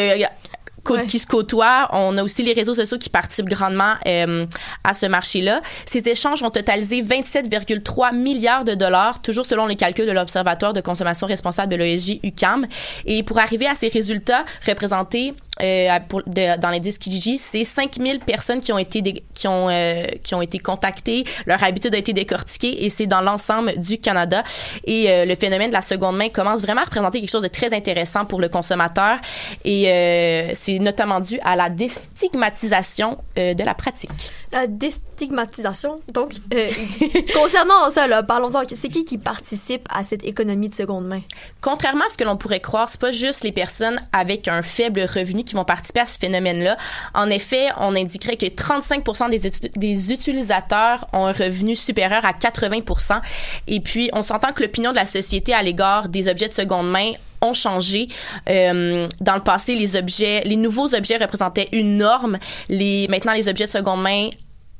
[0.85, 1.89] Côte- qui se côtoient.
[1.93, 4.47] On a aussi les réseaux sociaux qui participent grandement euh,
[4.85, 5.61] à ce marché-là.
[5.87, 10.81] Ces échanges ont totalisé 27,3 milliards de dollars, toujours selon les calculs de l'Observatoire de
[10.81, 12.67] consommation responsable de l'OSJ UCAM.
[13.07, 18.21] Et pour arriver à ces résultats représentés euh, pour- de- dans l'indice Kijiji, c'est 5000
[18.21, 22.13] personnes qui ont été qui ont euh, qui ont été contactées, leur habitude a été
[22.13, 24.43] décortiquée et c'est dans l'ensemble du Canada.
[24.85, 27.49] Et euh, le phénomène de la seconde main commence vraiment à représenter quelque chose de
[27.49, 29.19] très intéressant pour le consommateur
[29.65, 34.11] et euh, c'est notamment dû à la déstigmatisation de la pratique.
[34.53, 36.01] La déstigmatisation.
[36.13, 36.33] Donc,
[37.35, 38.63] concernant ça, là, parlons-en.
[38.75, 41.21] C'est qui qui participe à cette économie de seconde main?
[41.61, 45.01] Contrairement à ce que l'on pourrait croire, c'est pas juste les personnes avec un faible
[45.03, 46.77] revenu qui vont participer à ce phénomène-là.
[47.15, 53.21] En effet, on indiquerait que 35 des, des utilisateurs ont un revenu supérieur à 80%
[53.67, 56.91] Et puis, on s'entend que l'opinion de la société à l'égard des objets de seconde
[56.91, 57.13] main
[57.43, 58.09] ont changé.
[58.49, 62.39] Euh, dans le passé, les objets, les nouveaux objets représentaient une norme.
[62.69, 64.31] Les, maintenant, les objets de seconde main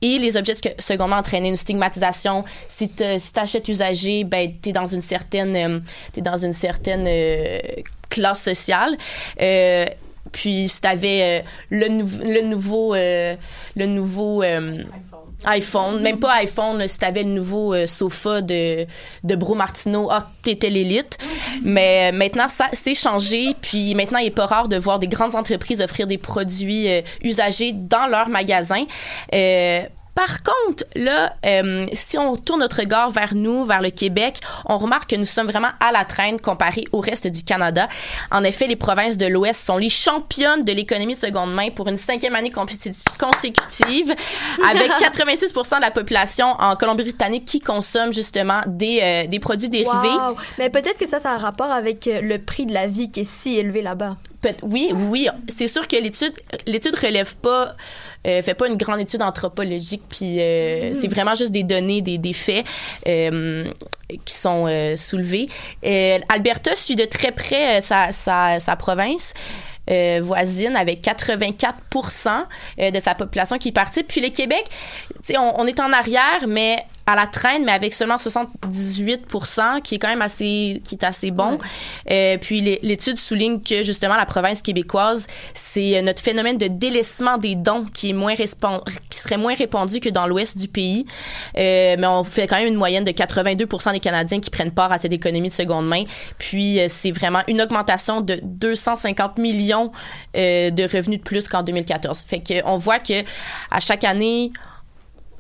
[0.01, 2.45] et les objets de seconde main entraînaient une stigmatisation.
[2.69, 3.05] Si tu
[3.37, 5.81] achètes usagé, ben t'es dans une certaine euh,
[6.21, 7.61] dans une certaine euh,
[8.09, 8.97] classe sociale.
[10.33, 13.37] Puis si t'avais euh, le, le nouveau euh,
[13.77, 14.83] le nouveau euh,
[15.45, 18.87] iPhone, même pas iPhone, là, si t'avais le nouveau euh, sofa de,
[19.25, 21.19] de Bro Martino, ah, t'étais l'élite.
[21.63, 23.55] Mais maintenant, ça c'est changé.
[23.61, 26.89] Puis maintenant, il est pas rare de voir des grandes entreprises offrir des produits
[27.23, 28.85] usagés dans leurs magasins.
[30.15, 34.77] Par contre, là, euh, si on tourne notre regard vers nous, vers le Québec, on
[34.77, 37.89] remarque que nous sommes vraiment à la traîne comparé au reste du Canada.
[38.31, 41.89] En effet, les provinces de l'Ouest sont les championnes de l'économie de seconde main pour
[41.89, 44.15] une cinquième année consécutive,
[44.69, 49.89] avec 86% de la population en Colombie-Britannique qui consomme justement des, euh, des produits dérivés.
[50.09, 50.37] Wow.
[50.59, 53.11] Mais peut-être que ça, ça a un rapport avec euh, le prix de la vie
[53.11, 54.17] qui est si élevé là-bas.
[54.63, 56.33] Oui, oui, c'est sûr que l'étude
[56.67, 57.77] l'étude relève pas
[58.27, 60.95] euh, fait pas une grande étude anthropologique puis euh, Mhm.
[61.01, 62.65] c'est vraiment juste des données des, des faits
[63.09, 63.65] euh,
[64.25, 65.49] qui sont euh, soulevés.
[66.29, 69.35] Alberta suit de très près sa, sa, sa province.
[69.91, 72.45] euh, voisine avec 84%
[72.79, 74.07] euh, de sa population qui participe.
[74.07, 74.65] Puis le Québec,
[75.37, 79.27] on, on est en arrière, mais à la traîne, mais avec seulement 78
[79.83, 81.59] qui est quand même assez, qui est assez bon.
[82.11, 86.69] Euh, puis l'é- l'étude souligne que justement la province québécoise, c'est euh, notre phénomène de
[86.69, 91.05] délaissement des dons qui est moins qui serait moins répandu que dans l'ouest du pays.
[91.59, 94.93] Euh, mais on fait quand même une moyenne de 82 des Canadiens qui prennent part
[94.93, 96.05] à cette économie de seconde main.
[96.39, 99.91] Puis euh, c'est vraiment une augmentation de 250 millions
[100.35, 102.21] de revenus de plus qu'en 2014.
[102.27, 103.23] Fait que on voit que
[103.71, 104.51] à chaque année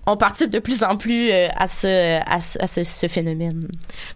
[0.06, 3.68] on participe de plus en plus euh, à ce, à, ce, à ce, ce phénomène.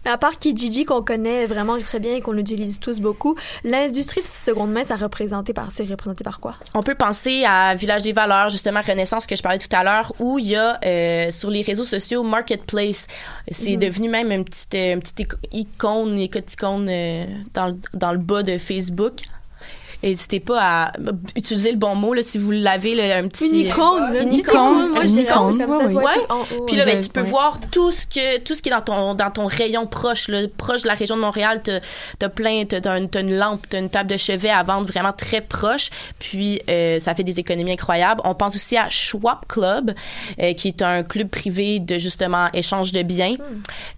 [0.03, 4.21] Mais à part Kijiji qu'on connaît vraiment très bien et qu'on utilise tous beaucoup, l'industrie
[4.21, 6.55] de seconde main, ça représenté par, c'est représenté par quoi?
[6.73, 10.13] On peut penser à Village des valeurs, justement Renaissance que je parlais tout à l'heure,
[10.19, 13.07] où il y a euh, sur les réseaux sociaux Marketplace.
[13.49, 13.79] C'est Mhm.
[13.79, 18.43] devenu même une petite, euh, une petite icône, une écoticône euh, dans, dans le bas
[18.43, 19.13] de Facebook.
[20.03, 20.93] N'hésitez pas à
[21.35, 24.33] utiliser le bon mot là, si vous l'avez là, un petit Une icône, une une
[24.33, 25.65] icône, icône, moi, une icône.
[26.67, 27.27] Puis là, ben, tu peux ouais.
[27.27, 30.43] voir tout ce que tout ce qui est dans ton dans ton rayon proche, là,
[30.55, 31.61] proche de la région de Montréal.
[31.63, 31.79] T'as
[32.21, 34.87] as plein, t'as t'as une, t'as une lampe, t'as une table de chevet à vendre
[34.87, 35.89] vraiment très proche.
[36.19, 38.21] Puis euh, ça fait des économies incroyables.
[38.23, 39.93] On pense aussi à Schwab Club,
[40.39, 43.35] euh, qui est un club privé de justement échange de biens.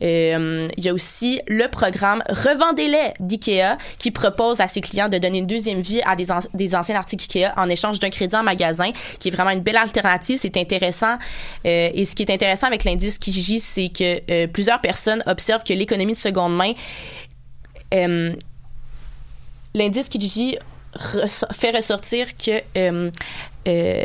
[0.03, 5.17] Euh, Il y a aussi le programme Revendez-les d'IKEA qui propose à ses clients de
[5.17, 8.35] donner une deuxième vie à des, an- des anciens articles IKEA en échange d'un crédit
[8.35, 10.37] en magasin, qui est vraiment une belle alternative.
[10.39, 11.15] C'est intéressant.
[11.65, 15.63] Euh, et ce qui est intéressant avec l'indice Kijiji, c'est que euh, plusieurs personnes observent
[15.63, 16.73] que l'économie de seconde main
[17.93, 18.33] euh,
[19.73, 20.57] l'indice Kijiji
[21.51, 22.61] fait ressortir que
[23.67, 24.03] euh,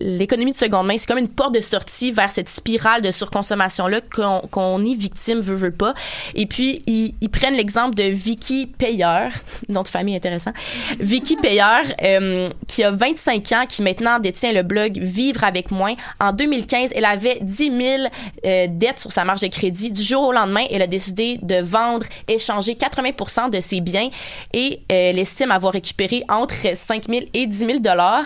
[0.00, 4.00] l'économie de seconde main, c'est comme une porte de sortie vers cette spirale de surconsommation-là
[4.00, 5.94] qu'on qu'on est victime, veut, veut pas.
[6.34, 9.30] Et puis, ils, prennent l'exemple de Vicky Payeur,
[9.68, 10.52] nom de famille intéressant.
[10.98, 15.94] Vicky Payeur, euh, qui a 25 ans, qui maintenant détient le blog Vivre avec moins.
[16.18, 18.02] En 2015, elle avait 10 000
[18.46, 19.92] euh, dettes sur sa marge de crédit.
[19.92, 24.08] Du jour au lendemain, elle a décidé de vendre, échanger 80 de ses biens
[24.54, 28.24] et elle estime avoir récupéré entre 5 000 et 10 000 dollars.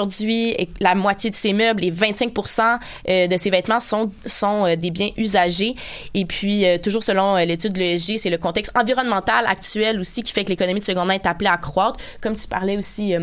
[0.00, 4.74] Aujourd'hui, la moitié de ses meubles et 25% euh, de ses vêtements sont, sont euh,
[4.74, 5.74] des biens usagés.
[6.14, 10.32] Et puis, euh, toujours selon l'étude de l'ESG, c'est le contexte environnemental actuel aussi qui
[10.32, 11.98] fait que l'économie de seconde main est appelée à croître.
[12.22, 13.14] Comme tu parlais aussi...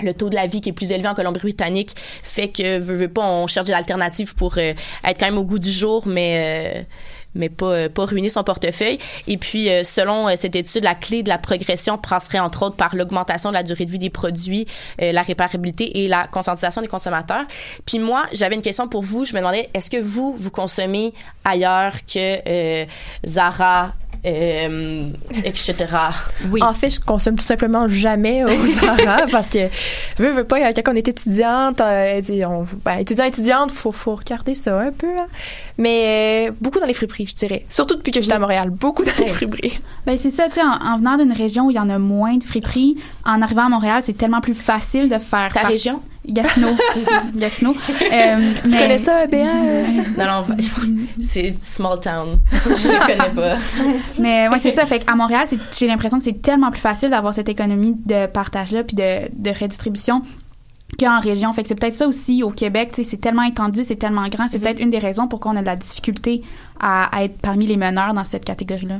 [0.00, 3.12] le taux de la vie qui est plus élevé en Colombie-Britannique fait que, veut, veut
[3.12, 6.86] pas, on cherche des alternatives pour être quand même au goût du jour, mais...
[7.34, 8.98] mais pas, euh, pas ruiner son portefeuille.
[9.26, 12.76] Et puis, euh, selon euh, cette étude, la clé de la progression passerait entre autres
[12.76, 14.66] par l'augmentation de la durée de vie des produits,
[15.00, 17.44] euh, la réparabilité et la conscientisation des consommateurs.
[17.86, 19.24] Puis moi, j'avais une question pour vous.
[19.24, 21.12] Je me demandais, est-ce que vous, vous consommez
[21.44, 22.84] ailleurs que euh,
[23.26, 23.92] Zara,
[24.24, 25.08] euh,
[25.44, 25.74] etc.
[26.50, 26.62] Oui.
[26.62, 29.68] En fait, je consomme tout simplement jamais au Zara parce que,
[30.18, 34.54] veux, veux pas, quand on est étudiante, euh, on, ben, étudiant, étudiante, faut, faut regarder
[34.54, 35.08] ça un peu.
[35.18, 35.26] hein.
[35.78, 37.64] Mais euh, beaucoup dans les friperies, je dirais.
[37.68, 39.80] Surtout depuis que j'étais à Montréal, beaucoup dans les friperies.
[40.06, 41.98] Ben c'est ça, tu sais, en, en venant d'une région où il y en a
[41.98, 45.50] moins de friperies, en arrivant à Montréal, c'est tellement plus facile de faire.
[45.52, 46.00] Ta région?
[46.28, 46.68] Gatineau.
[47.34, 47.74] Gatineau.
[47.90, 49.46] Euh, Tu mais- connais ça, Béa?
[50.16, 50.56] Non, non,
[51.20, 52.38] c'est small town.
[52.52, 53.56] Je connais pas.
[54.20, 54.86] Mais ouais, c'est ça.
[54.86, 58.84] Fait qu'à Montréal, j'ai l'impression que c'est tellement plus facile d'avoir cette économie de partage-là
[58.84, 60.22] puis de, de redistribution
[60.98, 61.52] qu'en région.
[61.52, 62.90] Fait que c'est peut-être ça aussi au Québec.
[62.94, 64.48] tu sais, C'est tellement étendu, c'est tellement grand.
[64.48, 66.42] C'est peut-être une des raisons pourquoi on a de la difficulté
[66.80, 68.98] à, à être parmi les meneurs dans cette catégorie-là.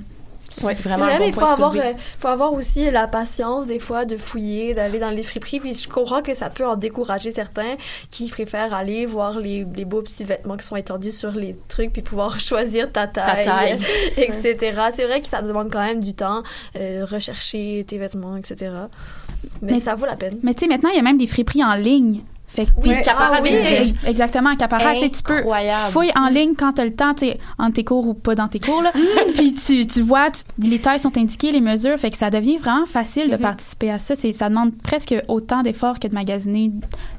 [0.63, 4.05] Ouais, C'est vrai, mais il faut avoir, euh, faut avoir aussi la patience des fois
[4.05, 5.61] de fouiller, d'aller dans les friperies.
[5.61, 7.77] Puis je comprends que ça peut en décourager certains
[8.11, 11.93] qui préfèrent aller voir les, les beaux petits vêtements qui sont étendus sur les trucs
[11.93, 13.79] puis pouvoir choisir ta taille, taille.
[14.17, 14.81] etc.
[14.93, 16.43] C'est vrai que ça demande quand même du temps,
[16.77, 18.71] euh, rechercher tes vêtements, etc.
[19.63, 20.35] Mais, Mais- ça vaut la peine.
[20.43, 22.21] Mais tu sais, maintenant, il y a même des friperies en ligne.
[22.49, 23.95] Fait que, Oui, Capara oui, Vintage.
[24.07, 24.93] Exactement, Capara.
[24.97, 27.83] Tu peux, tu fouilles en ligne quand tu as le temps, tu sais, en tes
[27.83, 28.93] cours ou pas dans tes cours, là.
[29.37, 31.97] Puis tu, tu vois, tu- les tailles sont indiquées, les mesures.
[31.99, 34.17] Fait que ça devient vraiment facile de participer à ça.
[34.17, 36.71] C'est, ça demande presque autant d'efforts que de magasiner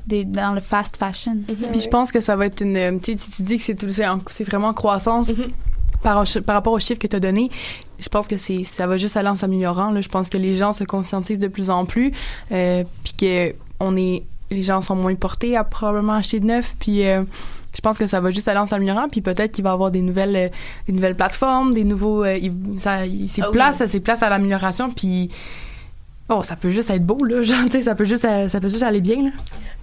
[0.05, 1.37] des- dans le fast fashion.
[1.71, 2.77] Puis je pense que ça va être une.
[2.77, 5.31] euh, Tu sais, si tu dis que c'est vraiment en croissance
[6.03, 7.49] par, par rapport aux chiffres que tu as donnés,
[7.99, 9.99] je pense que c'est ça va juste aller en s'améliorant.
[10.01, 12.11] Je pense que les gens se conscientisent de plus en plus,
[12.51, 16.73] euh, puis que on est, les gens sont moins portés à probablement acheter de neuf.
[16.79, 17.23] Puis euh,
[17.75, 19.09] je pense que ça va juste aller en s'améliorant.
[19.09, 20.49] Puis peut-être qu'il va y avoir des nouvelles, euh,
[20.87, 22.23] des nouvelles plateformes, des nouveaux.
[22.25, 24.89] il- ça, c'est Ah place, c'est place à l'amélioration.
[24.91, 25.29] Puis
[26.29, 27.41] oh, ça peut juste être beau là.
[27.43, 29.29] Genre, tu sais, ça peut juste, euh, ça peut juste aller bien là.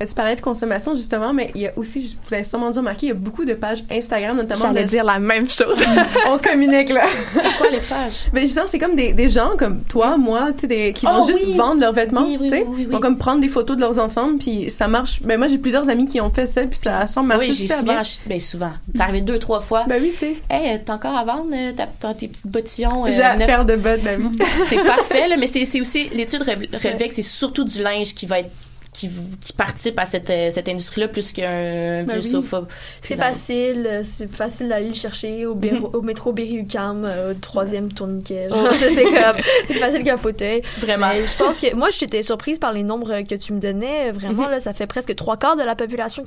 [0.00, 2.79] Mais tu parlais de consommation justement, mais il y a aussi, vous avez sûrement dû
[2.79, 4.62] remarquer, il y a beaucoup de pages Instagram notamment.
[4.62, 5.79] J'allais de- dire la même chose.
[6.29, 7.03] On communique là.
[7.35, 8.29] C'est quoi les pages?
[8.33, 11.27] Mais justement, c'est comme des, des gens comme toi, moi, tu sais, qui vont Oh,
[11.27, 11.56] juste oui.
[11.56, 12.62] vendre leurs vêtements, Oui, oui, tu sais.
[12.67, 15.21] oui, oui, Ils vont comme prendre des photos de leurs ensembles, puis ça marche.
[15.23, 17.67] Ben moi, j'ai plusieurs amis qui ont fait ça, puis ça semble marcher Oui, j'ai
[17.69, 17.98] souvent bien.
[17.98, 18.23] acheté.
[18.27, 18.71] Ben, souvent.
[18.94, 19.85] C'est arrivé deux, trois fois.
[19.87, 20.37] Ben oui, tu sais.
[20.48, 23.06] Hey, euh, t'as encore à vendre euh, t'as- t'as tes petites bottillons?
[23.06, 23.46] euh, J'ai à neufs?
[23.46, 24.38] faire de bottes, ben oui.
[24.69, 28.26] c'est parfait, là, mais c'est c'est aussi, l'étude relevait que c'est surtout du linge qui
[28.26, 28.50] va être
[28.92, 29.08] qui,
[29.40, 32.28] qui participent à cette, euh, cette industrie-là plus qu'un Ben vieux oui.
[32.28, 32.64] sofa.
[33.00, 35.54] C'est facile, euh, c'est facile d'aller le chercher au,
[36.02, 38.48] métro Berry-UQAM, euh, au troisième tourniquet.
[38.50, 38.56] Oh.
[38.72, 40.62] c'est comme, facile qu'un fauteuil.
[40.78, 41.06] Vraiment.
[41.10, 44.10] Mais je pense que, moi, j'étais surprise par les nombres que tu me donnais.
[44.10, 44.50] Vraiment, Mhm.
[44.50, 46.24] là, ça fait presque trois quarts de la population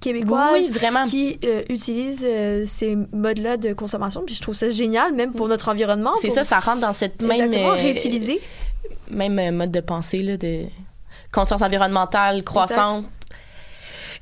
[0.00, 1.04] québécoise Oui, vraiment.
[1.04, 4.22] qui euh, utilise euh, ces modes-là de consommation.
[4.24, 6.12] Puis je trouve ça génial, même pour notre environnement.
[6.22, 7.32] C'est pour- ça, ça rentre dans cette même.
[7.52, 8.40] Exactement, euh, réutiliser.
[9.10, 10.64] Même euh, mode de pensée, là, de
[11.32, 13.04] conscience environnementale croissante.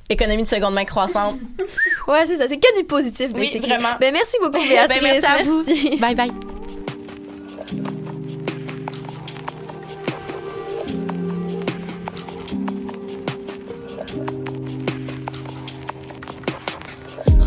[0.09, 1.39] Économie de seconde main croissante.
[2.07, 2.47] Ouais, c'est ça.
[2.47, 3.67] C'est que du positif, Oui, basically.
[3.67, 3.97] vraiment.
[3.99, 5.01] Ben, merci beaucoup, Ben, Béatrice.
[5.01, 5.63] merci à vous.
[5.67, 5.95] Merci.
[5.99, 6.31] Bye bye.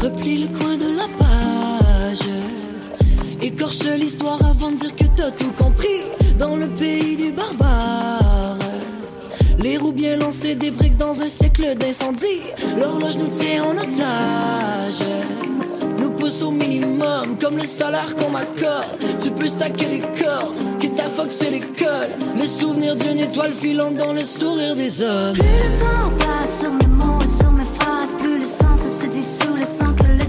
[0.02, 2.28] Replie le coin de la page.
[3.42, 5.49] Écorche l'histoire avant de dire que t'as tout.
[6.40, 8.56] Dans le pays des barbares.
[9.58, 12.42] Les roues bien lancées, des briques dans un siècle d'incendie.
[12.80, 15.04] L'horloge nous tient en otage.
[15.98, 18.96] Nous pousse au minimum, comme le salaire qu'on m'accorde.
[19.22, 22.08] Tu peux stacker les cordes, que ta fox c'est l'école.
[22.38, 25.34] Les souvenirs d'une étoile filante dans le sourire des hommes.
[25.34, 29.56] Plus le temps passe sur mes mots sur mes phrases, plus le sens se dissout,
[29.56, 30.19] laissant que l'essence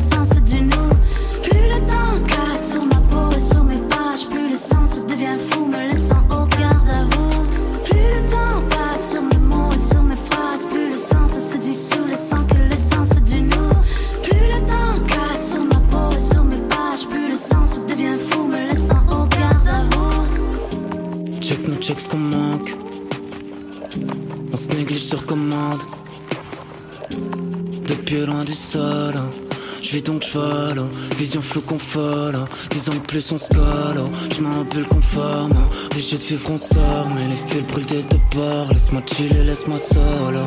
[29.91, 30.83] Vis donc je vole,
[31.17, 32.39] vision floue qu'on folle.
[32.69, 34.01] Dix ans plus on se colle,
[34.33, 35.51] je m'en conforme.
[35.91, 38.71] Obligé de vivre on sort, mais les fils brûlent des deux bords.
[38.71, 40.45] Laisse-moi chiller, laisse-moi solo.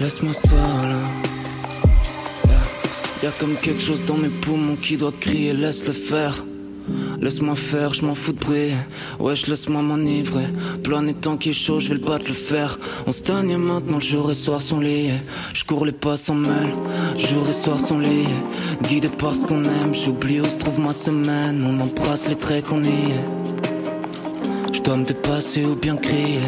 [0.00, 1.00] Laisse-moi solo.
[2.46, 3.22] Yeah.
[3.22, 6.44] Y a comme quelque chose dans mes poumons qui doit crier, laisse le faire.
[7.20, 8.72] Laisse-moi faire, je m'en fous de bruit.
[9.18, 10.44] Wesh, laisse-moi m'enivrer.
[10.82, 12.78] Planer tant qu'il est chaud, je vais le battre, le fer.
[13.06, 15.12] On se maintenant, jour et soir sont liés.
[15.54, 16.74] Je cours les pas sans mêle,
[17.16, 18.26] jour et soir sont liés.
[18.82, 21.64] Guidé par ce qu'on aime, j'oublie où se trouve ma semaine.
[21.66, 24.72] On embrasse les traits qu'on y est.
[24.72, 26.40] Je dois me dépasser ou bien crier.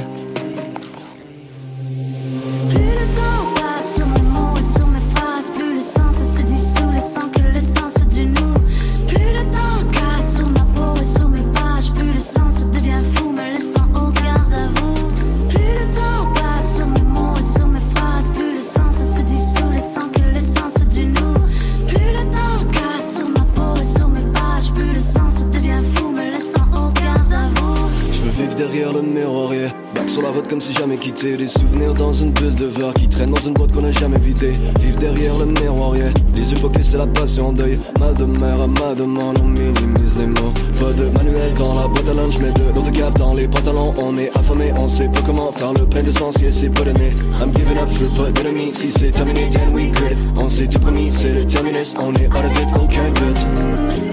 [30.78, 31.36] Jamais quitté.
[31.36, 34.18] Des souvenirs dans une bulle de verre qui traîne dans une boîte qu'on a jamais
[34.18, 34.54] vidée.
[34.80, 35.94] Vivre derrière le miroir.
[35.94, 37.78] Les yeux focus, c'est la passion deuil.
[37.98, 40.52] Mal de mer à ma demande, on minimise les mots.
[40.78, 43.48] Pas de manuel dans la boîte à lunch, mais de l'eau de cap dans les
[43.48, 43.94] pantalons.
[43.98, 47.12] On est affamé, on sait pas comment faire le plein d'essence, yeah, c'est pas donné.
[47.40, 48.68] I'm giving up, je veux pas d'ennemis.
[48.68, 50.16] Si c'est terminé, then we good.
[50.38, 51.94] On s'est tout promis, c'est le terminus.
[51.98, 54.05] On est out of it, aucun doute.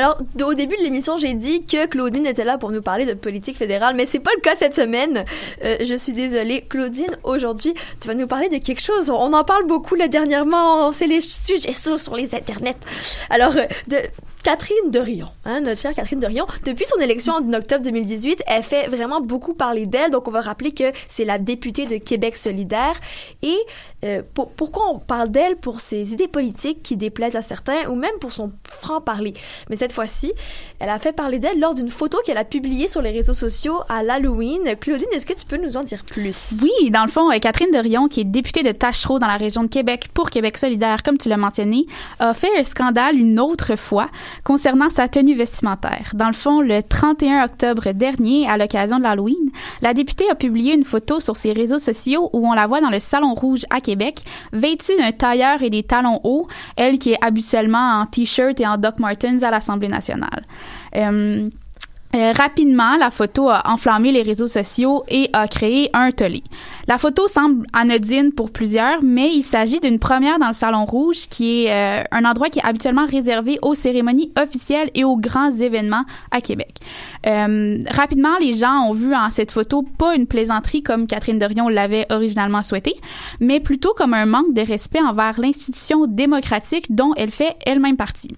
[0.00, 3.12] Alors, au début de l'émission, j'ai dit que Claudine était là pour nous parler de
[3.12, 5.26] politique fédérale, mais c'est pas le cas cette semaine.
[5.62, 6.62] Euh, je suis désolée.
[6.62, 9.10] Claudine, aujourd'hui, tu vas nous parler de quelque chose.
[9.10, 10.90] On en parle beaucoup là dernièrement.
[10.92, 12.78] C'est les sujets sur, sur les internets.
[13.28, 13.98] Alors, euh, de
[14.42, 18.88] Catherine Derion, hein, notre chère Catherine Derion, depuis son élection en octobre 2018, elle fait
[18.88, 20.10] vraiment beaucoup parler d'elle.
[20.10, 22.94] Donc, on va rappeler que c'est la députée de Québec solidaire.
[23.42, 23.58] Et
[24.02, 27.96] euh, pour- pourquoi on parle d'elle pour ses idées politiques qui déplaisent à certains ou
[27.96, 29.34] même pour son franc-parler?
[29.68, 30.32] Mais cette fois-ci,
[30.78, 33.80] elle a fait parler d'elle lors d'une photo qu'elle a publiée sur les réseaux sociaux
[33.90, 34.74] à l'Halloween.
[34.80, 36.54] Claudine, est-ce que tu peux nous en dire plus?
[36.62, 39.64] Oui, dans le fond, euh, Catherine Derion, qui est députée de Tachereau dans la région
[39.64, 41.84] de Québec pour Québec solidaire, comme tu l'as mentionné,
[42.18, 44.08] a fait un scandale une autre fois
[44.44, 46.12] concernant sa tenue vestimentaire.
[46.14, 49.50] Dans le fond, le 31 octobre dernier, à l'occasion de l'Halloween,
[49.82, 52.90] la députée a publié une photo sur ses réseaux sociaux où on la voit dans
[52.90, 54.22] le Salon Rouge à Québec,
[54.52, 58.76] vêtue d'un tailleur et des talons hauts, elle qui est habituellement en t-shirt et en
[58.76, 60.42] Doc Martens à l'Assemblée nationale.
[60.96, 61.48] Euh,
[62.12, 66.42] euh, rapidement, la photo a enflammé les réseaux sociaux et a créé un tollé.
[66.88, 71.28] La photo semble anodine pour plusieurs, mais il s'agit d'une première dans le Salon Rouge,
[71.30, 75.52] qui est euh, un endroit qui est habituellement réservé aux cérémonies officielles et aux grands
[75.52, 76.78] événements à Québec.
[77.28, 81.68] Euh, rapidement, les gens ont vu en cette photo pas une plaisanterie comme Catherine Dorion
[81.68, 82.94] l'avait originalement souhaité,
[83.38, 88.34] mais plutôt comme un manque de respect envers l'institution démocratique dont elle fait elle-même partie.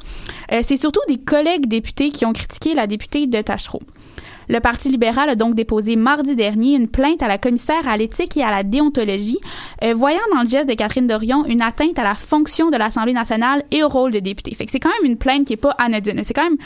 [0.62, 3.61] C'est surtout des collègues députés qui ont critiqué la députée de Tachereau.
[4.48, 8.36] Le Parti libéral a donc déposé mardi dernier une plainte à la commissaire à l'éthique
[8.36, 9.38] et à la déontologie,
[9.84, 13.12] euh, voyant dans le geste de Catherine Dorion une atteinte à la fonction de l'Assemblée
[13.12, 14.56] nationale et au rôle de député.
[14.68, 16.20] C'est quand même une plainte qui est pas anodine.
[16.24, 16.58] C'est quand même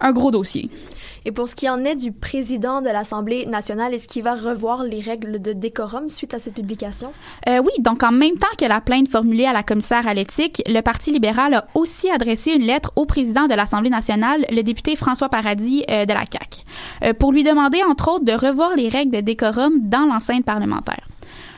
[0.00, 0.70] un gros dossier.
[1.26, 4.84] Et pour ce qui en est du président de l'Assemblée nationale, est-ce qu'il va revoir
[4.84, 7.12] les règles de décorum suite à cette publication?
[7.48, 10.62] Euh, oui, donc en même temps que la plainte formulée à la commissaire à l'éthique,
[10.66, 14.96] le Parti libéral a aussi adressé une lettre au président de l'Assemblée nationale, le député
[14.96, 16.62] François Paradis euh, de la CAQ,
[17.04, 21.08] euh, pour lui demander entre autres de revoir les règles de décorum dans l'enceinte parlementaire.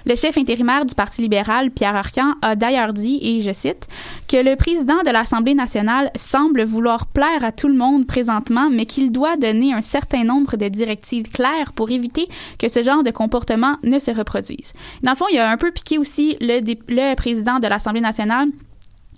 [0.07, 3.88] Le chef intérimaire du Parti libéral, Pierre Arcan, a d'ailleurs dit, et je cite,
[4.28, 8.86] que le président de l'Assemblée nationale semble vouloir plaire à tout le monde présentement, mais
[8.86, 13.11] qu'il doit donner un certain nombre de directives claires pour éviter que ce genre de
[13.11, 14.74] comportement ne se reproduise.
[15.02, 18.50] Dans le fond, il a un peu piqué aussi le, le président de l'Assemblée nationale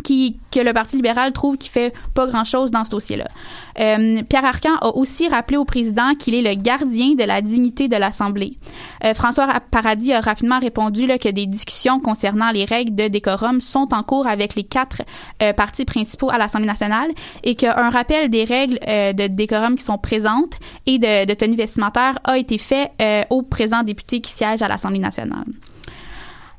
[0.05, 3.27] qui, que le Parti libéral trouve qu'il fait pas grand-chose dans ce dossier-là.
[3.81, 7.89] Euh, Pierre Arcan a aussi rappelé au président qu'il est le gardien de la dignité
[7.89, 8.57] de l'Assemblée.
[9.05, 13.89] Euh, François Paradis a rapidement répondu que des discussions concernant les règles de décorum sont
[13.93, 15.03] en cours avec les quatre
[15.43, 17.11] euh, partis principaux à l'Assemblée nationale
[17.45, 22.19] et qu'un rappel des règles de décorum qui sont présentes et de, de tenue vestimentaire
[22.25, 25.45] a été fait euh, au présent député qui siège à l'Assemblée nationale.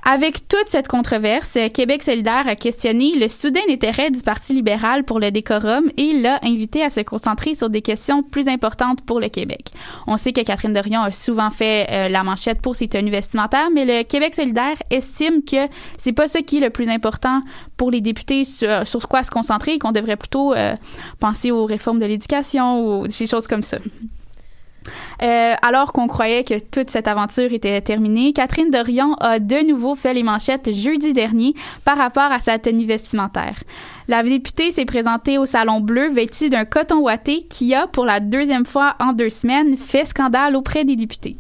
[0.04, 5.20] Avec toute cette controverse, Québec solidaire a questionné le soudain intérêt du Parti libéral pour
[5.20, 9.28] le décorum et l'a invité à se concentrer sur des questions plus importantes pour le
[9.28, 9.72] Québec.
[10.08, 13.70] On sait que Catherine Dorion a souvent fait euh, la manchette pour ses tenues vestimentaires,
[13.74, 17.43] mais le Québec solidaire estime que c'est pas ça qui est le plus important
[17.78, 20.76] pour les députés sur, sur quoi se concentrer et qu'on devrait plutôt euh,
[21.20, 23.78] penser aux réformes de l'éducation ou des choses comme ça.
[25.22, 29.96] Euh, alors qu'on croyait que toute cette aventure était terminée, Catherine Dorion a de nouveau
[29.96, 31.54] fait les manchettes jeudi dernier
[31.86, 33.64] par rapport à sa tenue vestimentaire.
[34.08, 38.20] La députée s'est présentée au Salon Bleu vêtue d'un coton ouaté qui a, pour la
[38.20, 41.38] deuxième fois en deux semaines, fait scandale auprès des députés.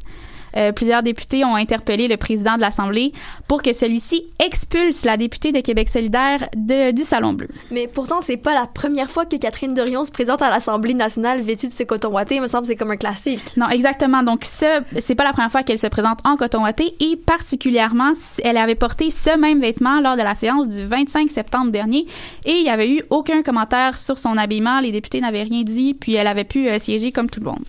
[0.57, 3.13] Euh, plusieurs députés ont interpellé le président de l'Assemblée
[3.47, 7.47] pour que celui-ci expulse la députée de Québec solidaire de- du Salon Bleu.
[7.71, 11.41] Mais pourtant, c'est pas la première fois que Catherine Dorion se présente à l'Assemblée nationale
[11.41, 12.35] vêtue de ce coton ouaté.
[12.35, 13.55] Il me semble que c'est comme un classique.
[13.57, 14.23] Non, exactement.
[14.23, 18.11] Donc, ce, c'est pas la première fois qu'elle se présente en coton ouaté et particulièrement,
[18.43, 22.05] elle avait porté ce même vêtement lors de la séance du 25 septembre dernier
[22.45, 24.79] et il y avait eu aucun commentaire sur son habillement.
[24.79, 27.63] Les députés n'avaient rien dit, puis elle avait pu euh, siéger comme tout le monde.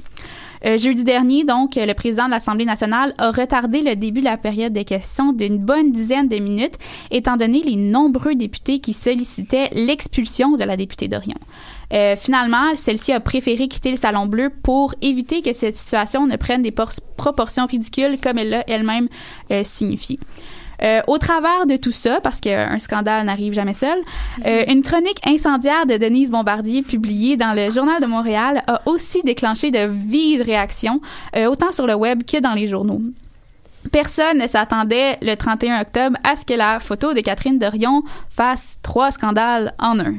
[0.66, 4.36] Euh, jeudi dernier, donc, le président de l'Assemblée nationale a retardé le début de la
[4.36, 6.74] période de questions d'une bonne dizaine de minutes,
[7.10, 11.36] étant donné les nombreux députés qui sollicitaient l'expulsion de la députée d'Orion.
[11.92, 16.36] Euh, finalement, celle-ci a préféré quitter le Salon Bleu pour éviter que cette situation ne
[16.36, 19.08] prenne des por- proportions ridicules comme elle l'a elle-même
[19.50, 20.18] euh, signifié.
[20.82, 23.98] Euh, au travers de tout ça, parce qu'un scandale n'arrive jamais seul,
[24.46, 29.22] euh, une chronique incendiaire de Denise Bombardier publiée dans le Journal de Montréal a aussi
[29.22, 31.00] déclenché de vives réactions,
[31.36, 33.02] euh, autant sur le web que dans les journaux.
[33.92, 38.78] Personne ne s'attendait le 31 octobre à ce que la photo de Catherine Dorion fasse
[38.82, 40.14] trois scandales en un.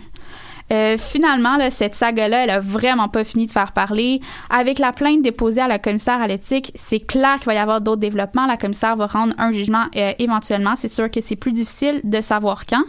[0.72, 4.22] Euh, finalement, là, cette saga-là, elle a vraiment pas fini de faire parler.
[4.50, 7.82] Avec la plainte déposée à la commissaire à l'éthique, c'est clair qu'il va y avoir
[7.82, 8.46] d'autres développements.
[8.46, 10.76] La commissaire va rendre un jugement euh, éventuellement.
[10.78, 12.84] C'est sûr que c'est plus difficile de savoir quand.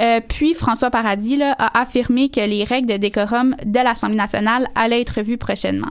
[0.00, 4.68] Euh, puis, François Paradis là, a affirmé que les règles de décorum de l'Assemblée nationale
[4.74, 5.90] allaient être vues prochainement.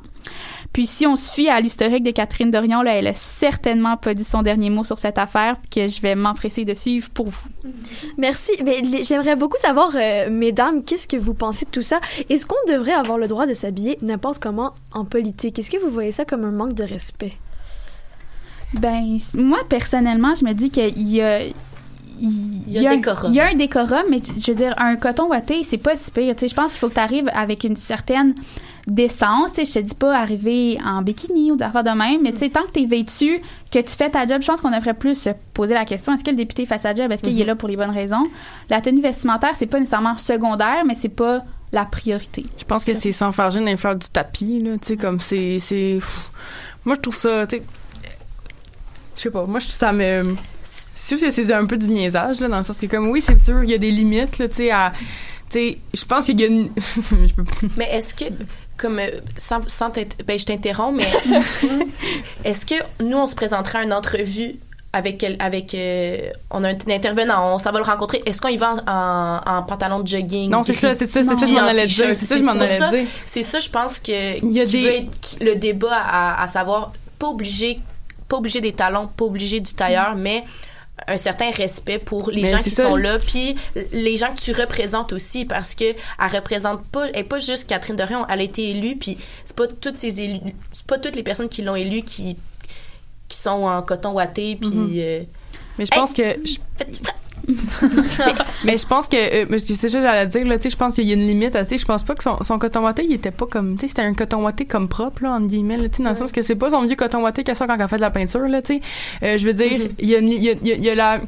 [0.73, 4.15] Puis si on se fie à l'historique de Catherine Dorion, là, elle a certainement pas
[4.15, 7.27] dit son dernier mot sur cette affaire, puis que je vais m'empresser de suivre pour
[7.29, 7.47] vous.
[8.17, 8.51] Merci.
[8.65, 12.01] Mais j'aimerais beaucoup savoir, euh, mesdames, qu'est-ce que vous pensez de tout ça?
[12.27, 15.59] Est-ce qu'on devrait avoir le droit de s'habiller n'importe comment en politique?
[15.59, 17.33] Est-ce que vous voyez ça comme un manque de respect?
[18.79, 21.41] Ben, moi, personnellement, je me dis qu'il y a.
[22.19, 23.31] Il y a un- décorum.
[23.31, 26.09] Il y a un décorum, mais je veux dire, un coton ouaté, c'est pas si
[26.11, 26.35] pire.
[26.35, 28.33] Tu sais, je pense qu'il faut que tu arrives avec une certaine
[28.87, 29.53] décence.
[29.53, 32.49] Tu je te dis pas arriver en bikini ou d'affaires de même, mais tu sais,
[32.49, 33.39] tant que t'es vêtu,
[33.71, 36.23] que tu fais ta job, je pense qu'on devrait plus se poser la question est-ce
[36.23, 37.11] que le député fait sa job?
[37.11, 38.27] Est-ce qu'il est là pour les bonnes raisons?
[38.69, 42.45] La tenue vestimentaire, c'est pas nécessairement secondaire, mais c'est pas la priorité.
[42.57, 45.59] Je pense que c'est s'enfarger dans les fleurs du tapis, là, tu sais, comme c'est,
[46.85, 47.63] moi je trouve ça, tu sais,
[49.15, 51.89] je sais pas, moi je trouve ça me, c'est sûr que c'est un peu du
[51.89, 54.37] niaisage, là, dans le sens que comme, oui, c'est sûr, il y a des limites,
[54.37, 54.93] là, tu sais, à,
[55.49, 57.43] tu sais, je pense qu'il y a une, je peux
[57.77, 58.25] Mais est-ce que,
[58.83, 61.07] comme, euh, sans, sans ben, je t'interromps, mais
[62.45, 64.55] est-ce que nous, on se présenterait à une entrevue
[64.95, 66.17] avec, avec euh,
[66.51, 68.91] on a un, intervenant, on s'en va le rencontrer, est-ce qu'on y va en,
[69.51, 70.51] en, en pantalon de jogging?
[70.51, 72.09] Non, c'est ça, c'est ça, c'est ça, puis je m'en en allais t-shirt?
[72.09, 73.05] dire, c'est ça, je m'en pour allais ça- dire.
[73.25, 76.93] C'est ça, je pense que Il y a des- être le débat à, à savoir,
[77.17, 77.79] pas obligé,
[78.29, 80.43] pas obligé des talons, pas obligé du tailleur, mais
[81.07, 82.83] un certain respect pour les Mais gens qui ça.
[82.83, 83.55] sont là, puis
[83.91, 87.67] les gens que tu représentes aussi, parce que elle représente pas, elle est pas juste
[87.67, 91.15] Catherine Dorion, elle a été élue, puis c'est pas toutes ces élus, c'est pas toutes
[91.15, 92.37] les personnes qui l'ont élue qui
[93.27, 94.69] qui sont en coton ouaté, puis.
[94.69, 94.93] Mhm.
[94.97, 95.23] euh,
[95.79, 96.37] Mais je pense que.
[98.63, 99.17] mais je pense que.
[99.17, 100.57] Euh, c'est ça que j'allais dire, là.
[100.57, 101.55] Tu sais, je pense qu'il y a une limite.
[101.55, 103.75] à- Tu sais, je pense pas que son, son coton ouaté, il était pas comme.
[103.75, 105.89] Tu sais, c'était un coton ouaté comme propre, là, entre guillemets, là.
[105.89, 107.77] Tu sais, dans le sens que c'est pas son vieux coton ouaté qu'elle sort quand
[107.77, 108.61] elle fait de la peinture, là.
[108.61, 108.81] Tu sais.
[109.23, 109.89] Euh, je veux dire, Mhm.
[109.99, 111.19] il y a y a, y a- il y a la.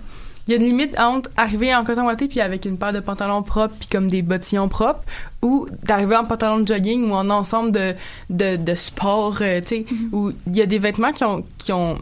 [0.48, 3.00] Il y a une limite entre arriver en coton ouaté puis avec une paire de
[3.00, 5.02] pantalons propres puis comme des bottillons propres
[5.42, 7.96] ou d'arriver en pantalon de jogging ou en ensemble de,
[8.30, 11.74] de, de sport, euh, tu sais, où il y a des vêtements qui ont, qui
[11.74, 11.98] ont,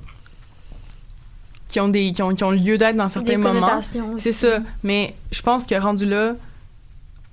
[1.74, 3.82] qui ont des qui ont, qui ont lieu d'être dans certains Des moments.
[4.18, 4.60] C'est ça.
[4.84, 6.36] Mais je pense que rendu là,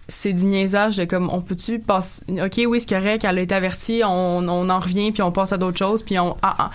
[0.08, 2.24] c'est du niaisage de comme on peut-tu passer.
[2.30, 5.52] Ok, oui, c'est correct, elle a été avertie, on, on en revient puis on passe
[5.52, 6.70] à d'autres choses puis on ah, ah,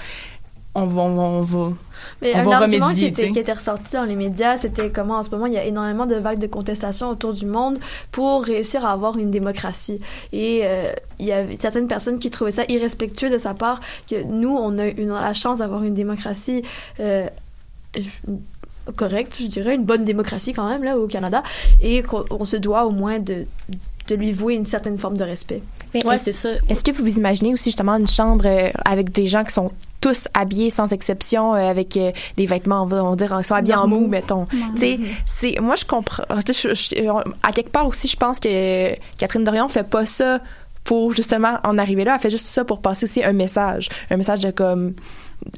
[0.75, 1.71] on va on va
[2.21, 3.11] Mais on un va argument remédier.
[3.11, 5.57] qui était, qui était ressorti dans les médias, c'était comment en ce moment il y
[5.57, 7.79] a énormément de vagues de contestation autour du monde
[8.11, 9.99] pour réussir à avoir une démocratie.
[10.33, 14.21] Et euh, il y avait certaines personnes qui trouvaient ça irrespectueux de sa part que
[14.23, 16.61] nous, on a une, la chance d'avoir une démocratie
[16.99, 17.27] euh,
[18.95, 21.41] correcte, je dirais, une bonne démocratie quand même là au Canada,
[21.81, 23.45] et qu'on on se doit au moins de,
[24.07, 25.61] de lui vouer une certaine forme de respect.
[26.03, 26.49] Ouais, c'est ça.
[26.69, 29.71] Est-ce que vous vous imaginez aussi justement une chambre euh, avec des gens qui sont
[30.01, 33.87] tous habillés sans exception euh, avec euh, des vêtements on va dire sont habillés en
[33.87, 34.45] mou mettons.
[34.45, 37.09] Tu sais c'est moi je comprends tu sais, je- je-
[37.41, 40.41] à quelque part aussi je pense que Catherine Dorion fait pas ça
[40.83, 42.15] pour justement en arriver là.
[42.15, 43.87] Elle fait juste ça pour passer aussi un message.
[44.11, 44.93] Un message de comme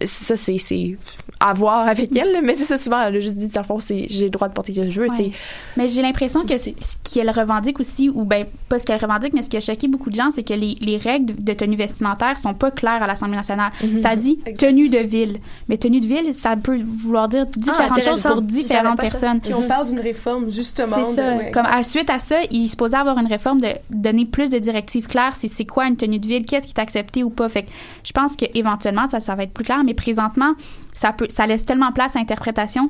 [0.06, 0.98] ça c'est c'est
[1.40, 3.66] à voir avec elle là, mais c'est ça souvent elle a juste dit dans le
[3.66, 5.16] fond c'est j'ai le droit de porter ce que je veux Ouais.
[5.18, 5.32] c'est
[5.78, 6.70] Mais j'ai l'impression que ce
[7.04, 10.10] qu'elle revendique aussi, ou ben pas ce qu'elle revendique, mais ce qui a choqué beaucoup
[10.10, 13.38] de gens, c'est que les, les règles de tenue vestimentaire sont pas claires à l'Assemblée
[13.38, 13.72] nationale.
[13.84, 14.02] Mhm.
[14.02, 15.38] Ça dit tenue de ville.
[15.70, 19.40] Mais tenue de ville, ça peut vouloir dire différentes choses pour différentes personnes.
[19.40, 20.98] Puis on parle d'une réforme, justement.
[21.06, 21.38] C'est de- ça.
[21.38, 21.52] ouais.
[21.52, 24.58] Comme à, suite à ça, il est supposé avoir une réforme de donner plus de
[24.60, 25.36] directives claires.
[25.36, 27.48] C'est c'est quoi une tenue de ville, qu'est-ce qui est accepté ou pas.
[27.50, 27.70] Fait que
[28.04, 30.54] je pense que éventuellement ça, ça va être plus clair, mais présentement,
[30.94, 32.90] ça peut, ça laisse tellement place à interprétation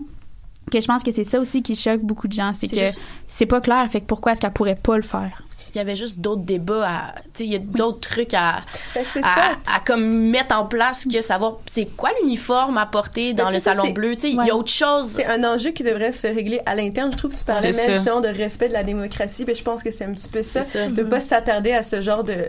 [0.72, 3.00] que je pense que c'est ça aussi qui choque beaucoup de gens, c'est que juste-
[3.26, 3.88] c'est pas clair.
[3.90, 5.44] Fait que pourquoi est-ce qu'elle pourrait pas le faire?
[5.76, 8.62] il y avait juste d'autres débats à tu sais il y a d'autres trucs à
[8.96, 9.42] Ben, c'est à, ça.
[9.76, 13.60] à comme mettre en place que savoir c'est quoi l'uniforme à porter dans Ben, le
[13.60, 14.16] sais, ça, salon bleu?
[14.16, 16.74] Tu sais il y a autre chose C'est un enjeu qui devrait se régler à
[16.74, 17.12] l'interne.
[17.12, 19.84] Je trouve que tu parlais même justement de respect de la démocratie, mais je pense
[19.84, 20.90] que c'est un petit peu ça, C'est ça.
[20.90, 21.10] de Mhm.
[21.10, 22.46] pas s'attarder à ce genre de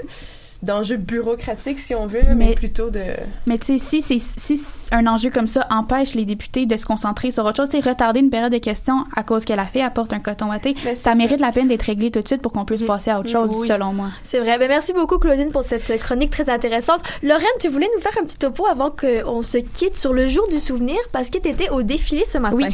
[0.62, 3.02] d'enjeux bureaucratiques si on veut, mais, Mais- plutôt de
[3.46, 4.60] Mais tu sais, si, c'est- si
[4.92, 8.20] un enjeu comme ça empêche les députés de se concentrer sur autre chose, c'est retarder
[8.20, 11.40] une période de questions à cause qu'elle a fait apporte un coton ouaté, ça mérite
[11.40, 13.68] la peine d'être réglé tout de suite pour qu'on puisse passer à autre chose, Oui.
[13.68, 14.08] selon moi.
[14.22, 14.58] C'est vrai.
[14.58, 17.00] Ben, merci beaucoup, Claudine, pour cette chronique très intéressante.
[17.22, 20.46] Lorraine, tu voulais nous faire un petit topo avant qu'on se quitte sur le jour
[20.48, 22.56] du souvenir parce que tu étais au défilé ce matin.
[22.56, 22.66] Oui.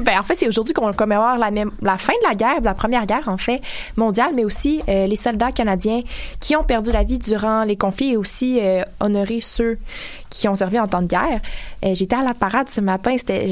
[0.02, 2.64] ben, en fait, c'est aujourd'hui qu'on commémore la, même, la fin de la guerre, de
[2.66, 3.60] la première guerre, en fait,
[3.96, 6.02] mondiale, mais aussi euh, les soldats canadiens
[6.40, 9.78] qui ont perdu la vie durant les conflits et aussi euh, honorer ceux
[10.30, 11.40] qui ont servi en temps de guerre.
[11.84, 13.46] Euh, J'étais à la parade ce matin, c'était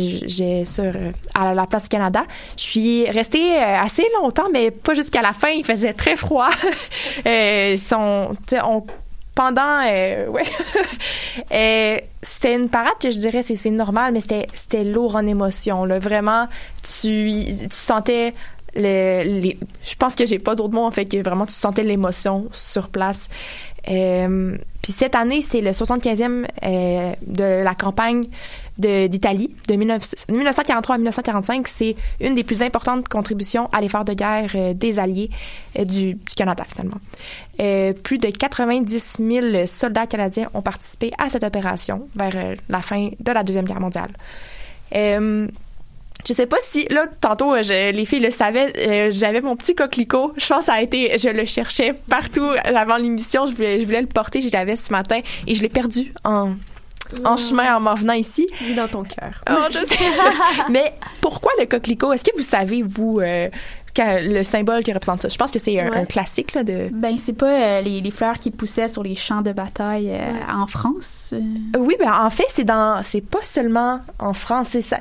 [0.64, 2.25] sur euh, à la place du Canada.
[2.57, 5.49] Je suis restée euh, assez longtemps, mais pas jusqu'à la fin.
[5.49, 6.51] Il faisait très froid.
[7.27, 7.77] euh,
[8.64, 8.87] on
[9.35, 10.45] pendant ouais
[12.22, 15.85] c'était une parade que je dirais c'est c'est normal mais c'était c'était lourd en émotion
[15.85, 16.47] là vraiment
[16.85, 18.33] tu tu sentais
[18.77, 21.83] le, les, je pense que j'ai pas d'autres mots en fait que vraiment tu sentais
[21.83, 23.29] l'émotion sur place
[23.89, 28.26] euh, puis cette année c'est le 75e euh, de la campagne
[28.78, 34.14] d'Italie de 19 1943 à 1945 c'est une des plus importantes contributions à l'effort de
[34.14, 35.30] guerre euh, des alliés
[35.78, 36.99] du, du Canada finalement
[38.03, 43.32] plus de 90 000 soldats canadiens ont participé à cette opération vers la fin de
[43.32, 44.11] la Deuxième Guerre mondiale.
[46.27, 49.57] Je sais pas si là tantôt euh, je- les filles le savaient euh, j'avais mon
[49.57, 53.55] petit coquelicot je pense que ça a été je le cherchais partout avant l'émission je
[53.55, 56.53] voulais je voulais le porter je l'avais ce matin et je l'ai perdu en
[57.25, 59.43] en chemin en m'en venant ici Oui, dans ton cœur.
[59.51, 59.99] Oh, je sais.
[60.70, 62.14] Mais pourquoi le coquelicot?
[62.14, 63.49] Est-ce que vous savez, vous, euh,
[63.99, 65.29] le symbole qui représente ça?
[65.29, 65.97] Je pense que c'est un, Ouais.
[65.99, 66.89] un classique là, de.
[66.91, 70.31] Ben, c'est pas euh, les, les fleurs qui poussaient sur les champs de bataille euh,
[70.53, 71.35] en France.
[71.79, 74.99] Oui, ben en fait, c'est dans, c'est pas seulement en France, c'est ça.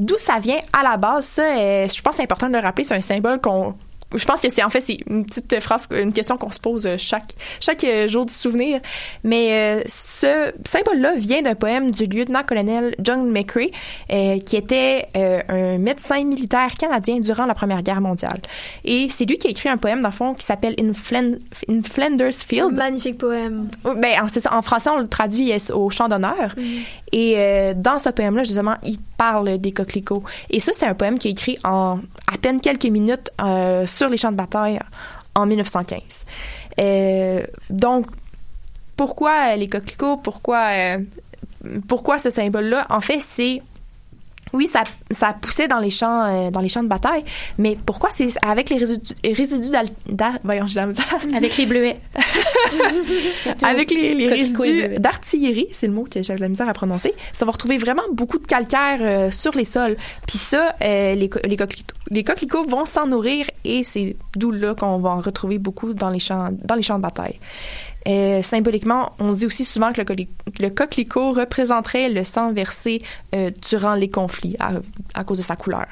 [0.00, 2.58] D'où ça vient à la base, ça, euh, je pense que c'est important de le
[2.58, 3.74] rappeler, c'est un symbole qu'on
[4.14, 6.86] je pense que c'est en fait c'est une petite phrase une question qu'on se pose
[6.86, 8.80] euh, chaque chaque euh, jour du souvenir.
[9.24, 13.70] Mais euh, ce symbole là vient d'un poème du lieutenant-colonel John McCrae
[14.12, 18.40] euh, qui était euh, un médecin militaire canadien durant la Première Guerre mondiale.
[18.84, 21.38] Et c'est lui qui a écrit un poème dans le fond qui s'appelle In, Flan-
[21.68, 22.76] In Flanders Field.
[22.76, 23.68] Magnifique poème.
[23.84, 26.54] Ben en, c'est ça, en français on le traduit au champ d'honneur.
[27.12, 30.22] Et dans ce poème-là, justement, il parle des coquelicots.
[30.50, 31.98] Et ça, c'est un poème qui est écrit en
[32.32, 33.30] à peine quelques minutes
[34.00, 34.80] sur les champs de bataille
[35.34, 36.24] en 1915.
[36.80, 38.06] Euh, donc,
[38.96, 40.16] pourquoi les coquelicots?
[40.16, 40.98] Pourquoi, euh,
[41.86, 42.86] pourquoi ce symbole-là?
[42.88, 43.60] En fait, c'est
[44.52, 47.24] oui, ça, ça poussait dans les champs, euh, dans les champs de bataille,
[47.58, 49.70] mais pourquoi c'est avec les résidus, résidus
[50.42, 50.88] voyons, j'ai la.
[51.34, 52.00] Avec les bleuets.
[53.62, 57.44] avec les, résidus d'artillerie, c'est le mot que j'avais de la misère à prononcer, ça
[57.44, 59.96] va retrouver vraiment beaucoup de calcaire euh, sur les sols.
[60.26, 64.74] Puis ça, euh, les, les, coquelicots, les coquelicots vont s'en nourrir et c'est d'où là
[64.74, 67.38] qu'on va en retrouver beaucoup dans les champs, dans les champs de bataille.
[68.08, 70.28] Euh, symboliquement, on dit aussi souvent que le, coqueli-
[70.58, 73.02] le coquelicot représenterait le sang versé
[73.34, 75.86] euh, durant les conflits à, cause de sa couleur.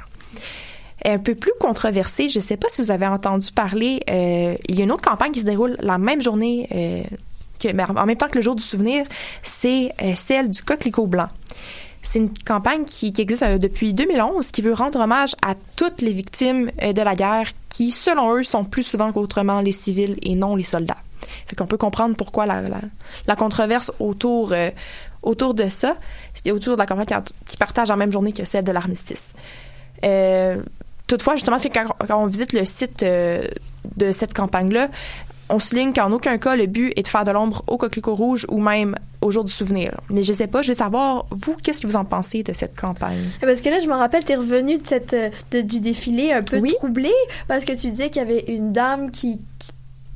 [1.04, 4.76] Un peu plus controversé, je ne sais pas si vous avez entendu parler, euh, il
[4.76, 6.66] y a une autre campagne qui se déroule la même journée,
[7.64, 9.06] mais en même temps que le jour du souvenir,
[9.42, 11.28] c'est celle du coquelicot blanc.
[12.02, 16.70] C'est une campagne qui, existe depuis 2011 qui veut rendre hommage à toutes les victimes
[16.80, 20.64] de la guerre qui, selon eux, sont plus souvent qu'autrement les civils et non les
[20.64, 20.96] soldats.
[21.46, 22.80] Fait qu'on peut comprendre pourquoi la, la,
[23.26, 24.70] la controverse autour, euh,
[25.22, 25.96] autour de ça,
[26.44, 27.06] et autour de la campagne
[27.46, 29.32] qui, partage la même journée que celle de l'armistice.
[30.04, 30.62] Euh,
[31.06, 33.42] toutefois, justement, quand, quand on visite le site euh,
[33.96, 34.88] de cette campagne-là,
[35.50, 38.44] on souligne qu'en aucun cas, le but est de faire de l'ombre au coquelicot rouge
[38.50, 39.98] ou même au jour du souvenir.
[40.10, 42.78] Mais je sais pas, je veux savoir, vous, qu'est-ce que vous en pensez de cette
[42.78, 43.24] campagne?
[43.40, 45.16] Parce que là, je me rappelle, t'es revenu de cette,
[45.50, 47.12] de- du défilé un peu troublé
[47.48, 49.70] parce que tu disais qu'il y avait une dame qui, qui,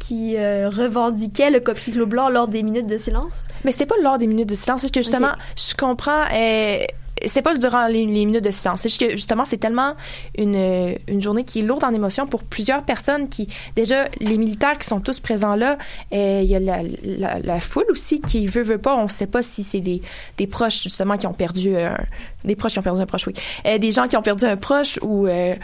[0.04, 3.42] qui, euh, revendiquait le coquelicot blanc lors des minutes de silence?
[3.64, 6.24] Mais c'est pas lors des minutes de silence, c'est que justement, je comprends.
[6.34, 6.78] euh,
[7.24, 8.80] c'est pas durant les, les minutes de silence.
[8.80, 9.92] C'est juste que justement, c'est tellement
[10.36, 13.46] une, euh, une journée qui est lourde en émotions pour plusieurs personnes qui,
[13.76, 15.78] déjà, les militaires qui sont tous présents là,
[16.12, 18.96] euh, il y a la, la, la foule aussi qui veut, veut pas.
[18.96, 20.02] On sait pas si c'est des,
[20.36, 21.96] des proches, justement, qui ont perdu un,
[22.44, 23.34] des proches qui ont perdu un proche, oui.
[23.66, 25.54] Euh, des gens qui ont perdu un proche ou, euh,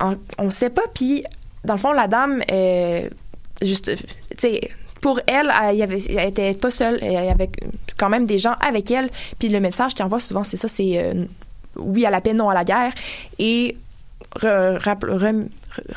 [0.00, 0.82] en- on sait pas.
[0.92, 1.22] Puis,
[1.64, 2.42] dans le fond, la dame,
[3.62, 4.04] juste, tu
[4.38, 6.98] sais, pour elle, elle, avait, elle était pas seule.
[7.02, 7.50] Il y avait
[7.96, 9.10] quand même des gens avec elle.
[9.38, 11.24] Puis le message qu'elle envoie souvent, c'est ça, c'est euh,
[11.76, 12.92] oui à la paix, non à la guerre.
[13.38, 13.76] Et
[14.40, 15.48] re- rapp- rem-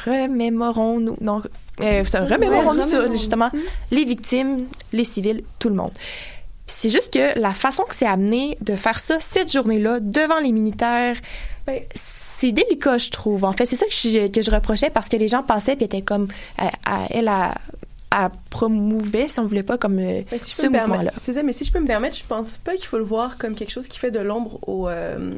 [0.05, 1.41] remémorons-nous, non,
[1.81, 3.49] euh, remémorons-nous sur justement
[3.91, 5.91] les victimes, les civils, tout le monde.
[6.67, 10.51] C'est juste que la façon que c'est amené de faire ça cette journée-là devant les
[10.51, 11.15] militaires,
[11.65, 11.81] ben,
[12.39, 13.43] c'est délicat, je trouve.
[13.43, 15.85] En fait, c'est ça que je, que je reprochais parce que les gens passaient puis
[15.85, 16.27] étaient comme,
[16.61, 17.55] euh, à- elle a,
[18.11, 20.87] à promouvait, si on voulait pas, comme euh, si ce mouvement-là.
[20.97, 23.03] permettre, c'est ça, mais si je peux me permettre, je pense pas qu'il faut le
[23.03, 25.31] voir comme quelque chose qui fait de l'ombre au, euh,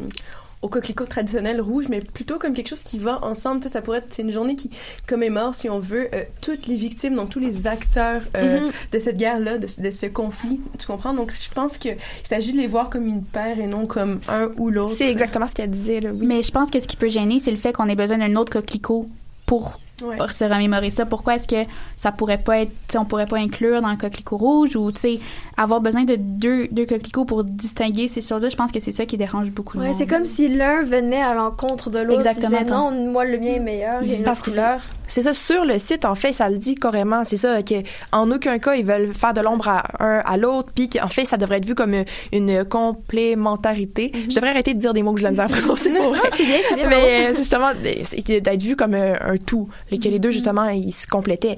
[0.62, 3.62] au coquelicot traditionnel rouge, mais plutôt comme quelque chose qui va ensemble.
[3.62, 4.70] Tu sais, ça pourrait être, c'est une journée qui
[5.08, 8.72] commémore, si on veut, euh, toutes les victimes, donc tous les acteurs euh, Mhm.
[8.92, 10.62] de cette guerre-là, de, de ce conflit.
[10.78, 11.14] Tu comprends?
[11.14, 14.50] Donc, je pense qu'il s'agit de les voir comme une paire et non comme un
[14.58, 14.94] ou l'autre.
[14.96, 16.26] C'est exactement ce qu'elle disait, là, oui.
[16.28, 18.36] Mais je pense que ce qui peut gêner, c'est le fait qu'on ait besoin d'un
[18.36, 19.10] autre coquelicot
[19.46, 20.18] pour Ouais.
[20.18, 21.06] pour se remémorer ça.
[21.06, 24.76] Pourquoi est-ce que ça pourrait pas être, on pourrait pas inclure dans le coquelicot rouge
[24.76, 25.20] ou, tu sais,
[25.62, 29.06] avoir besoin de deux, deux coquelicots pour distinguer ces choses-là, je pense que c'est ça
[29.06, 32.20] qui dérange beaucoup Ouais, c'est comme si l'un venait à l'encontre de l'autre.
[32.20, 32.60] Exactement.
[32.60, 34.80] disait, non, moi, le mien est meilleur, il y a une Parce autre que couleur.
[35.08, 37.76] c'est ça sur le site en fait ça le dit carrément c'est ça que
[38.14, 41.26] en aucun cas ils veulent faire de l'ombre à un à l'autre puis qu'en fait
[41.26, 45.14] ça devrait être vu comme une, une complémentarité je devrais arrêter de dire des mots
[45.14, 46.38] que je la misère à prononcer pour vrai Mhm.
[46.38, 47.72] c'est bien, c'est bien, mais euh, justement
[48.04, 50.18] c'est d'être vu comme un, un tout que les Mhm.
[50.20, 51.58] deux justement ils se complétaient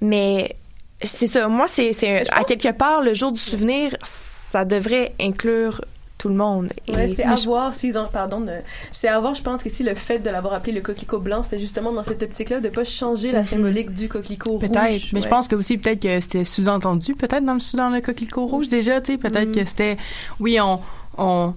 [0.00, 0.54] mais
[1.02, 1.48] c'est ça.
[1.48, 5.84] Moi c'est c'est à quelque part le jour du souvenir ça devrait inclure
[6.16, 6.72] tout le monde.
[6.88, 8.50] Ouais, c'est à je- voir s'ils ont pardon de-
[8.92, 11.42] c'est à voir je pense que si le fait de l'avoir appelé le coquelicot blanc
[11.42, 14.60] c'est justement dans cette optique là de pas changer la symbolique du coquelicot rouge.
[14.60, 18.00] Peut-être, mais je pense que aussi peut-être que c'était sous-entendu, peut-être dans le dans le
[18.00, 19.54] coquelicot rouge déjà, tu sais, peut-être Mm.
[19.54, 19.96] que c'était,
[20.40, 20.80] oui, on
[21.18, 21.52] on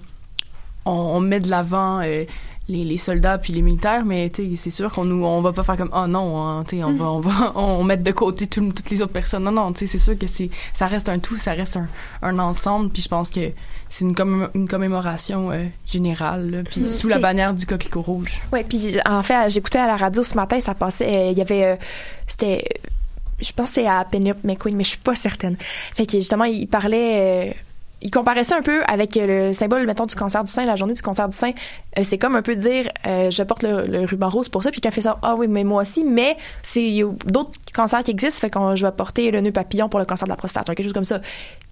[0.84, 2.24] on, on met de l'avant euh,
[2.68, 5.52] les, les soldats puis les militaires, mais tu sais, c'est sûr qu'on nous, on va
[5.52, 8.10] pas faire comme oh non, hein, tu sais, on va, on va, on met de
[8.12, 9.44] côté tout- toutes les autres personnes.
[9.44, 11.86] Non, non, tu sais, c'est sûr que c'est, ça reste un tout, ça reste un,
[12.22, 12.90] un ensemble.
[12.90, 13.50] Puis je pense que
[13.88, 14.14] c'est une,
[14.54, 16.86] une commémoration euh, générale, là, puis Mm.
[16.86, 18.40] sous la bannière du coquelicot rouge.
[18.52, 21.40] Ouais, puis en fait, j'écoutais à la radio ce matin, ça passait, euh, il y
[21.40, 21.76] avait, euh,
[22.26, 22.88] c'était, euh,
[23.40, 25.56] je pense que c'est à Penelope McQueen, mais je suis pas certaine.
[25.94, 27.52] Fait que justement, il parlait, euh,
[28.00, 30.76] il comparait ça un peu avec euh, le symbole, mettons, du cancer du sein, la
[30.76, 31.50] journée du cancer du sein.
[31.98, 34.80] Euh, c'est comme un peu dire, euh, je porte le, ruban rose pour ça, puis
[34.80, 36.36] quelqu'un fait ça, ah oui, mais moi aussi, mais
[36.76, 39.88] il y a d'autres cancers qui existent, fait qu'on je vais porter le nœud papillon
[39.88, 41.20] pour le cancer de la prostate, quelque chose comme ça,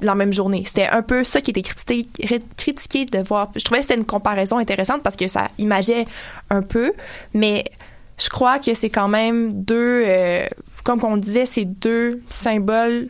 [0.00, 0.64] la même journée.
[0.66, 3.50] C'était un peu ça qui était critiqué, de voir.
[3.54, 6.06] Je trouvais que c'était une comparaison intéressante parce que ça imageait
[6.50, 6.92] un peu,
[7.34, 7.64] mais
[8.18, 10.04] je crois que c'est quand même deux,
[10.82, 13.08] comme on disait, c'est deux symboles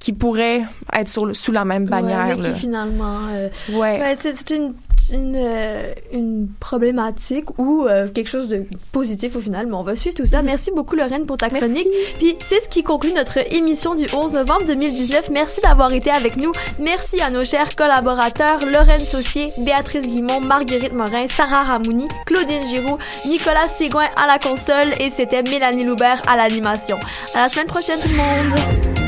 [0.00, 2.28] qui pourraient être sur le- sous la même bannière.
[2.28, 3.18] Ouais, mais qui finalement.
[3.32, 3.98] euh, Ouais.
[3.98, 4.72] ben, c'est une,
[5.12, 9.96] une, euh, une problématique ou euh, quelque chose de positif au final, mais on va
[9.96, 10.40] suivre tout ça.
[10.40, 11.86] Merci beaucoup, Lorraine, pour ta chronique.
[12.18, 15.28] Puis c'est ce qui conclut notre émission du 11 novembre 2019.
[15.30, 16.52] Merci d'avoir été avec nous.
[16.78, 22.96] Merci à nos chers collaborateurs Lorraine Saucier, Béatrice Guimont, Marguerite Morin, Sarah Ramouni, Claudine Giroux,
[23.26, 26.96] Nicolas Séguin à la console et c'était Mélanie Loubert à l'animation.
[27.34, 28.99] À la semaine prochaine, tout le monde!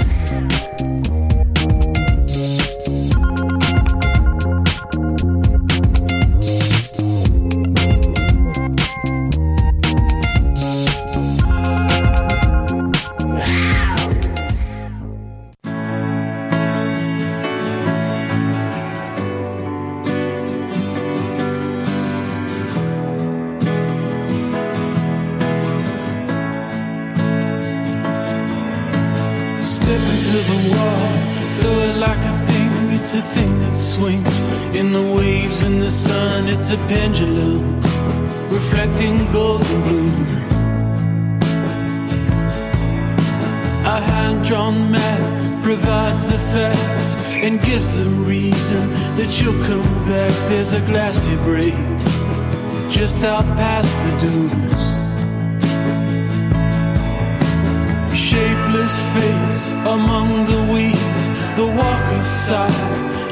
[59.99, 61.23] Among the weeds.
[61.59, 62.81] The walkers sigh,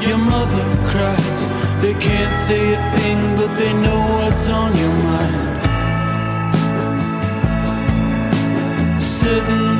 [0.07, 1.41] your mother cries.
[1.81, 5.61] They can't say a thing, but they know what's on your mind.
[9.03, 9.71] Sit and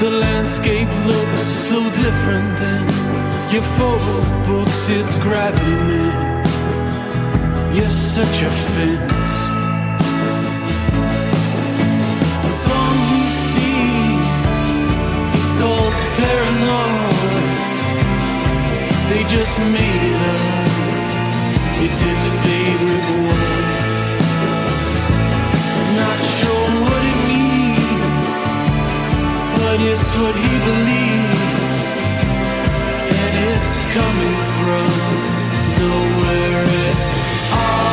[0.00, 2.82] the landscape looks so different than
[3.52, 4.88] your photo books.
[4.88, 7.74] It's gravity, man.
[7.74, 9.25] You're such a fence.
[19.28, 20.70] Just made it up.
[21.82, 23.76] It's his favorite word.
[25.96, 28.34] Not sure what it means,
[29.58, 31.84] but it's what he believes,
[33.22, 34.88] and it's coming from
[35.82, 36.96] nowhere at
[37.52, 37.86] all.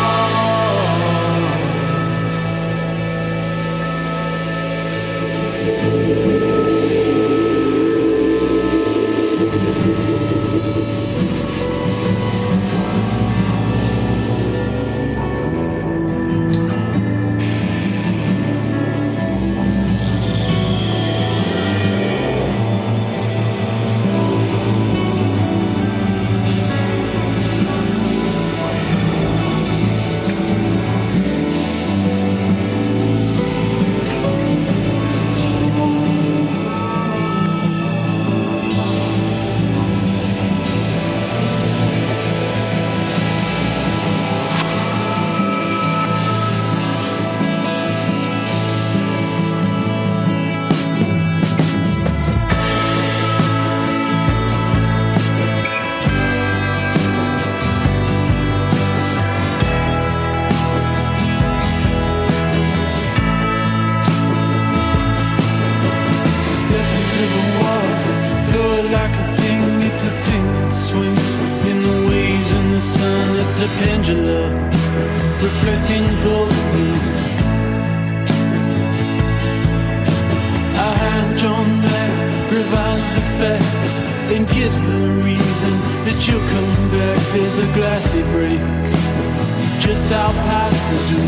[75.42, 76.50] Reflecting blue.
[80.76, 84.00] A hand drawn map provides the facts
[84.34, 85.74] and gives the reason
[86.06, 87.20] that you'll come back.
[87.34, 88.62] There's a glassy break
[89.80, 91.23] just out past the dunes.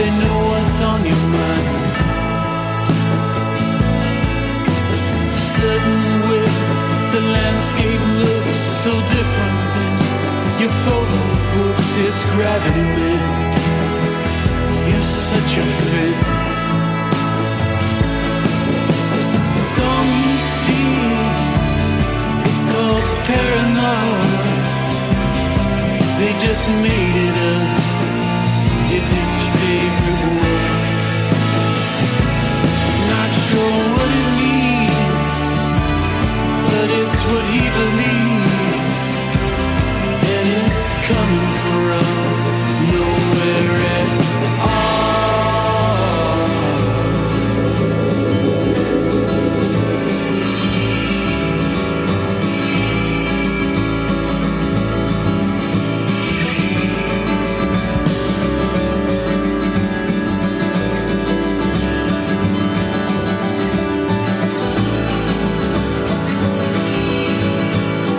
[0.00, 1.94] they know what's on your mind.
[5.54, 6.54] Sitting with
[7.14, 9.92] the landscape looks so different than
[10.62, 11.20] your photo
[11.52, 13.20] books, it's gravity, man.
[14.88, 16.44] You're such a fit.
[19.76, 20.12] Some
[20.60, 21.70] seas,
[22.48, 24.48] it's called paranoia.
[26.18, 27.80] They just made it up.
[28.96, 29.39] It's his
[37.32, 38.19] what he believes.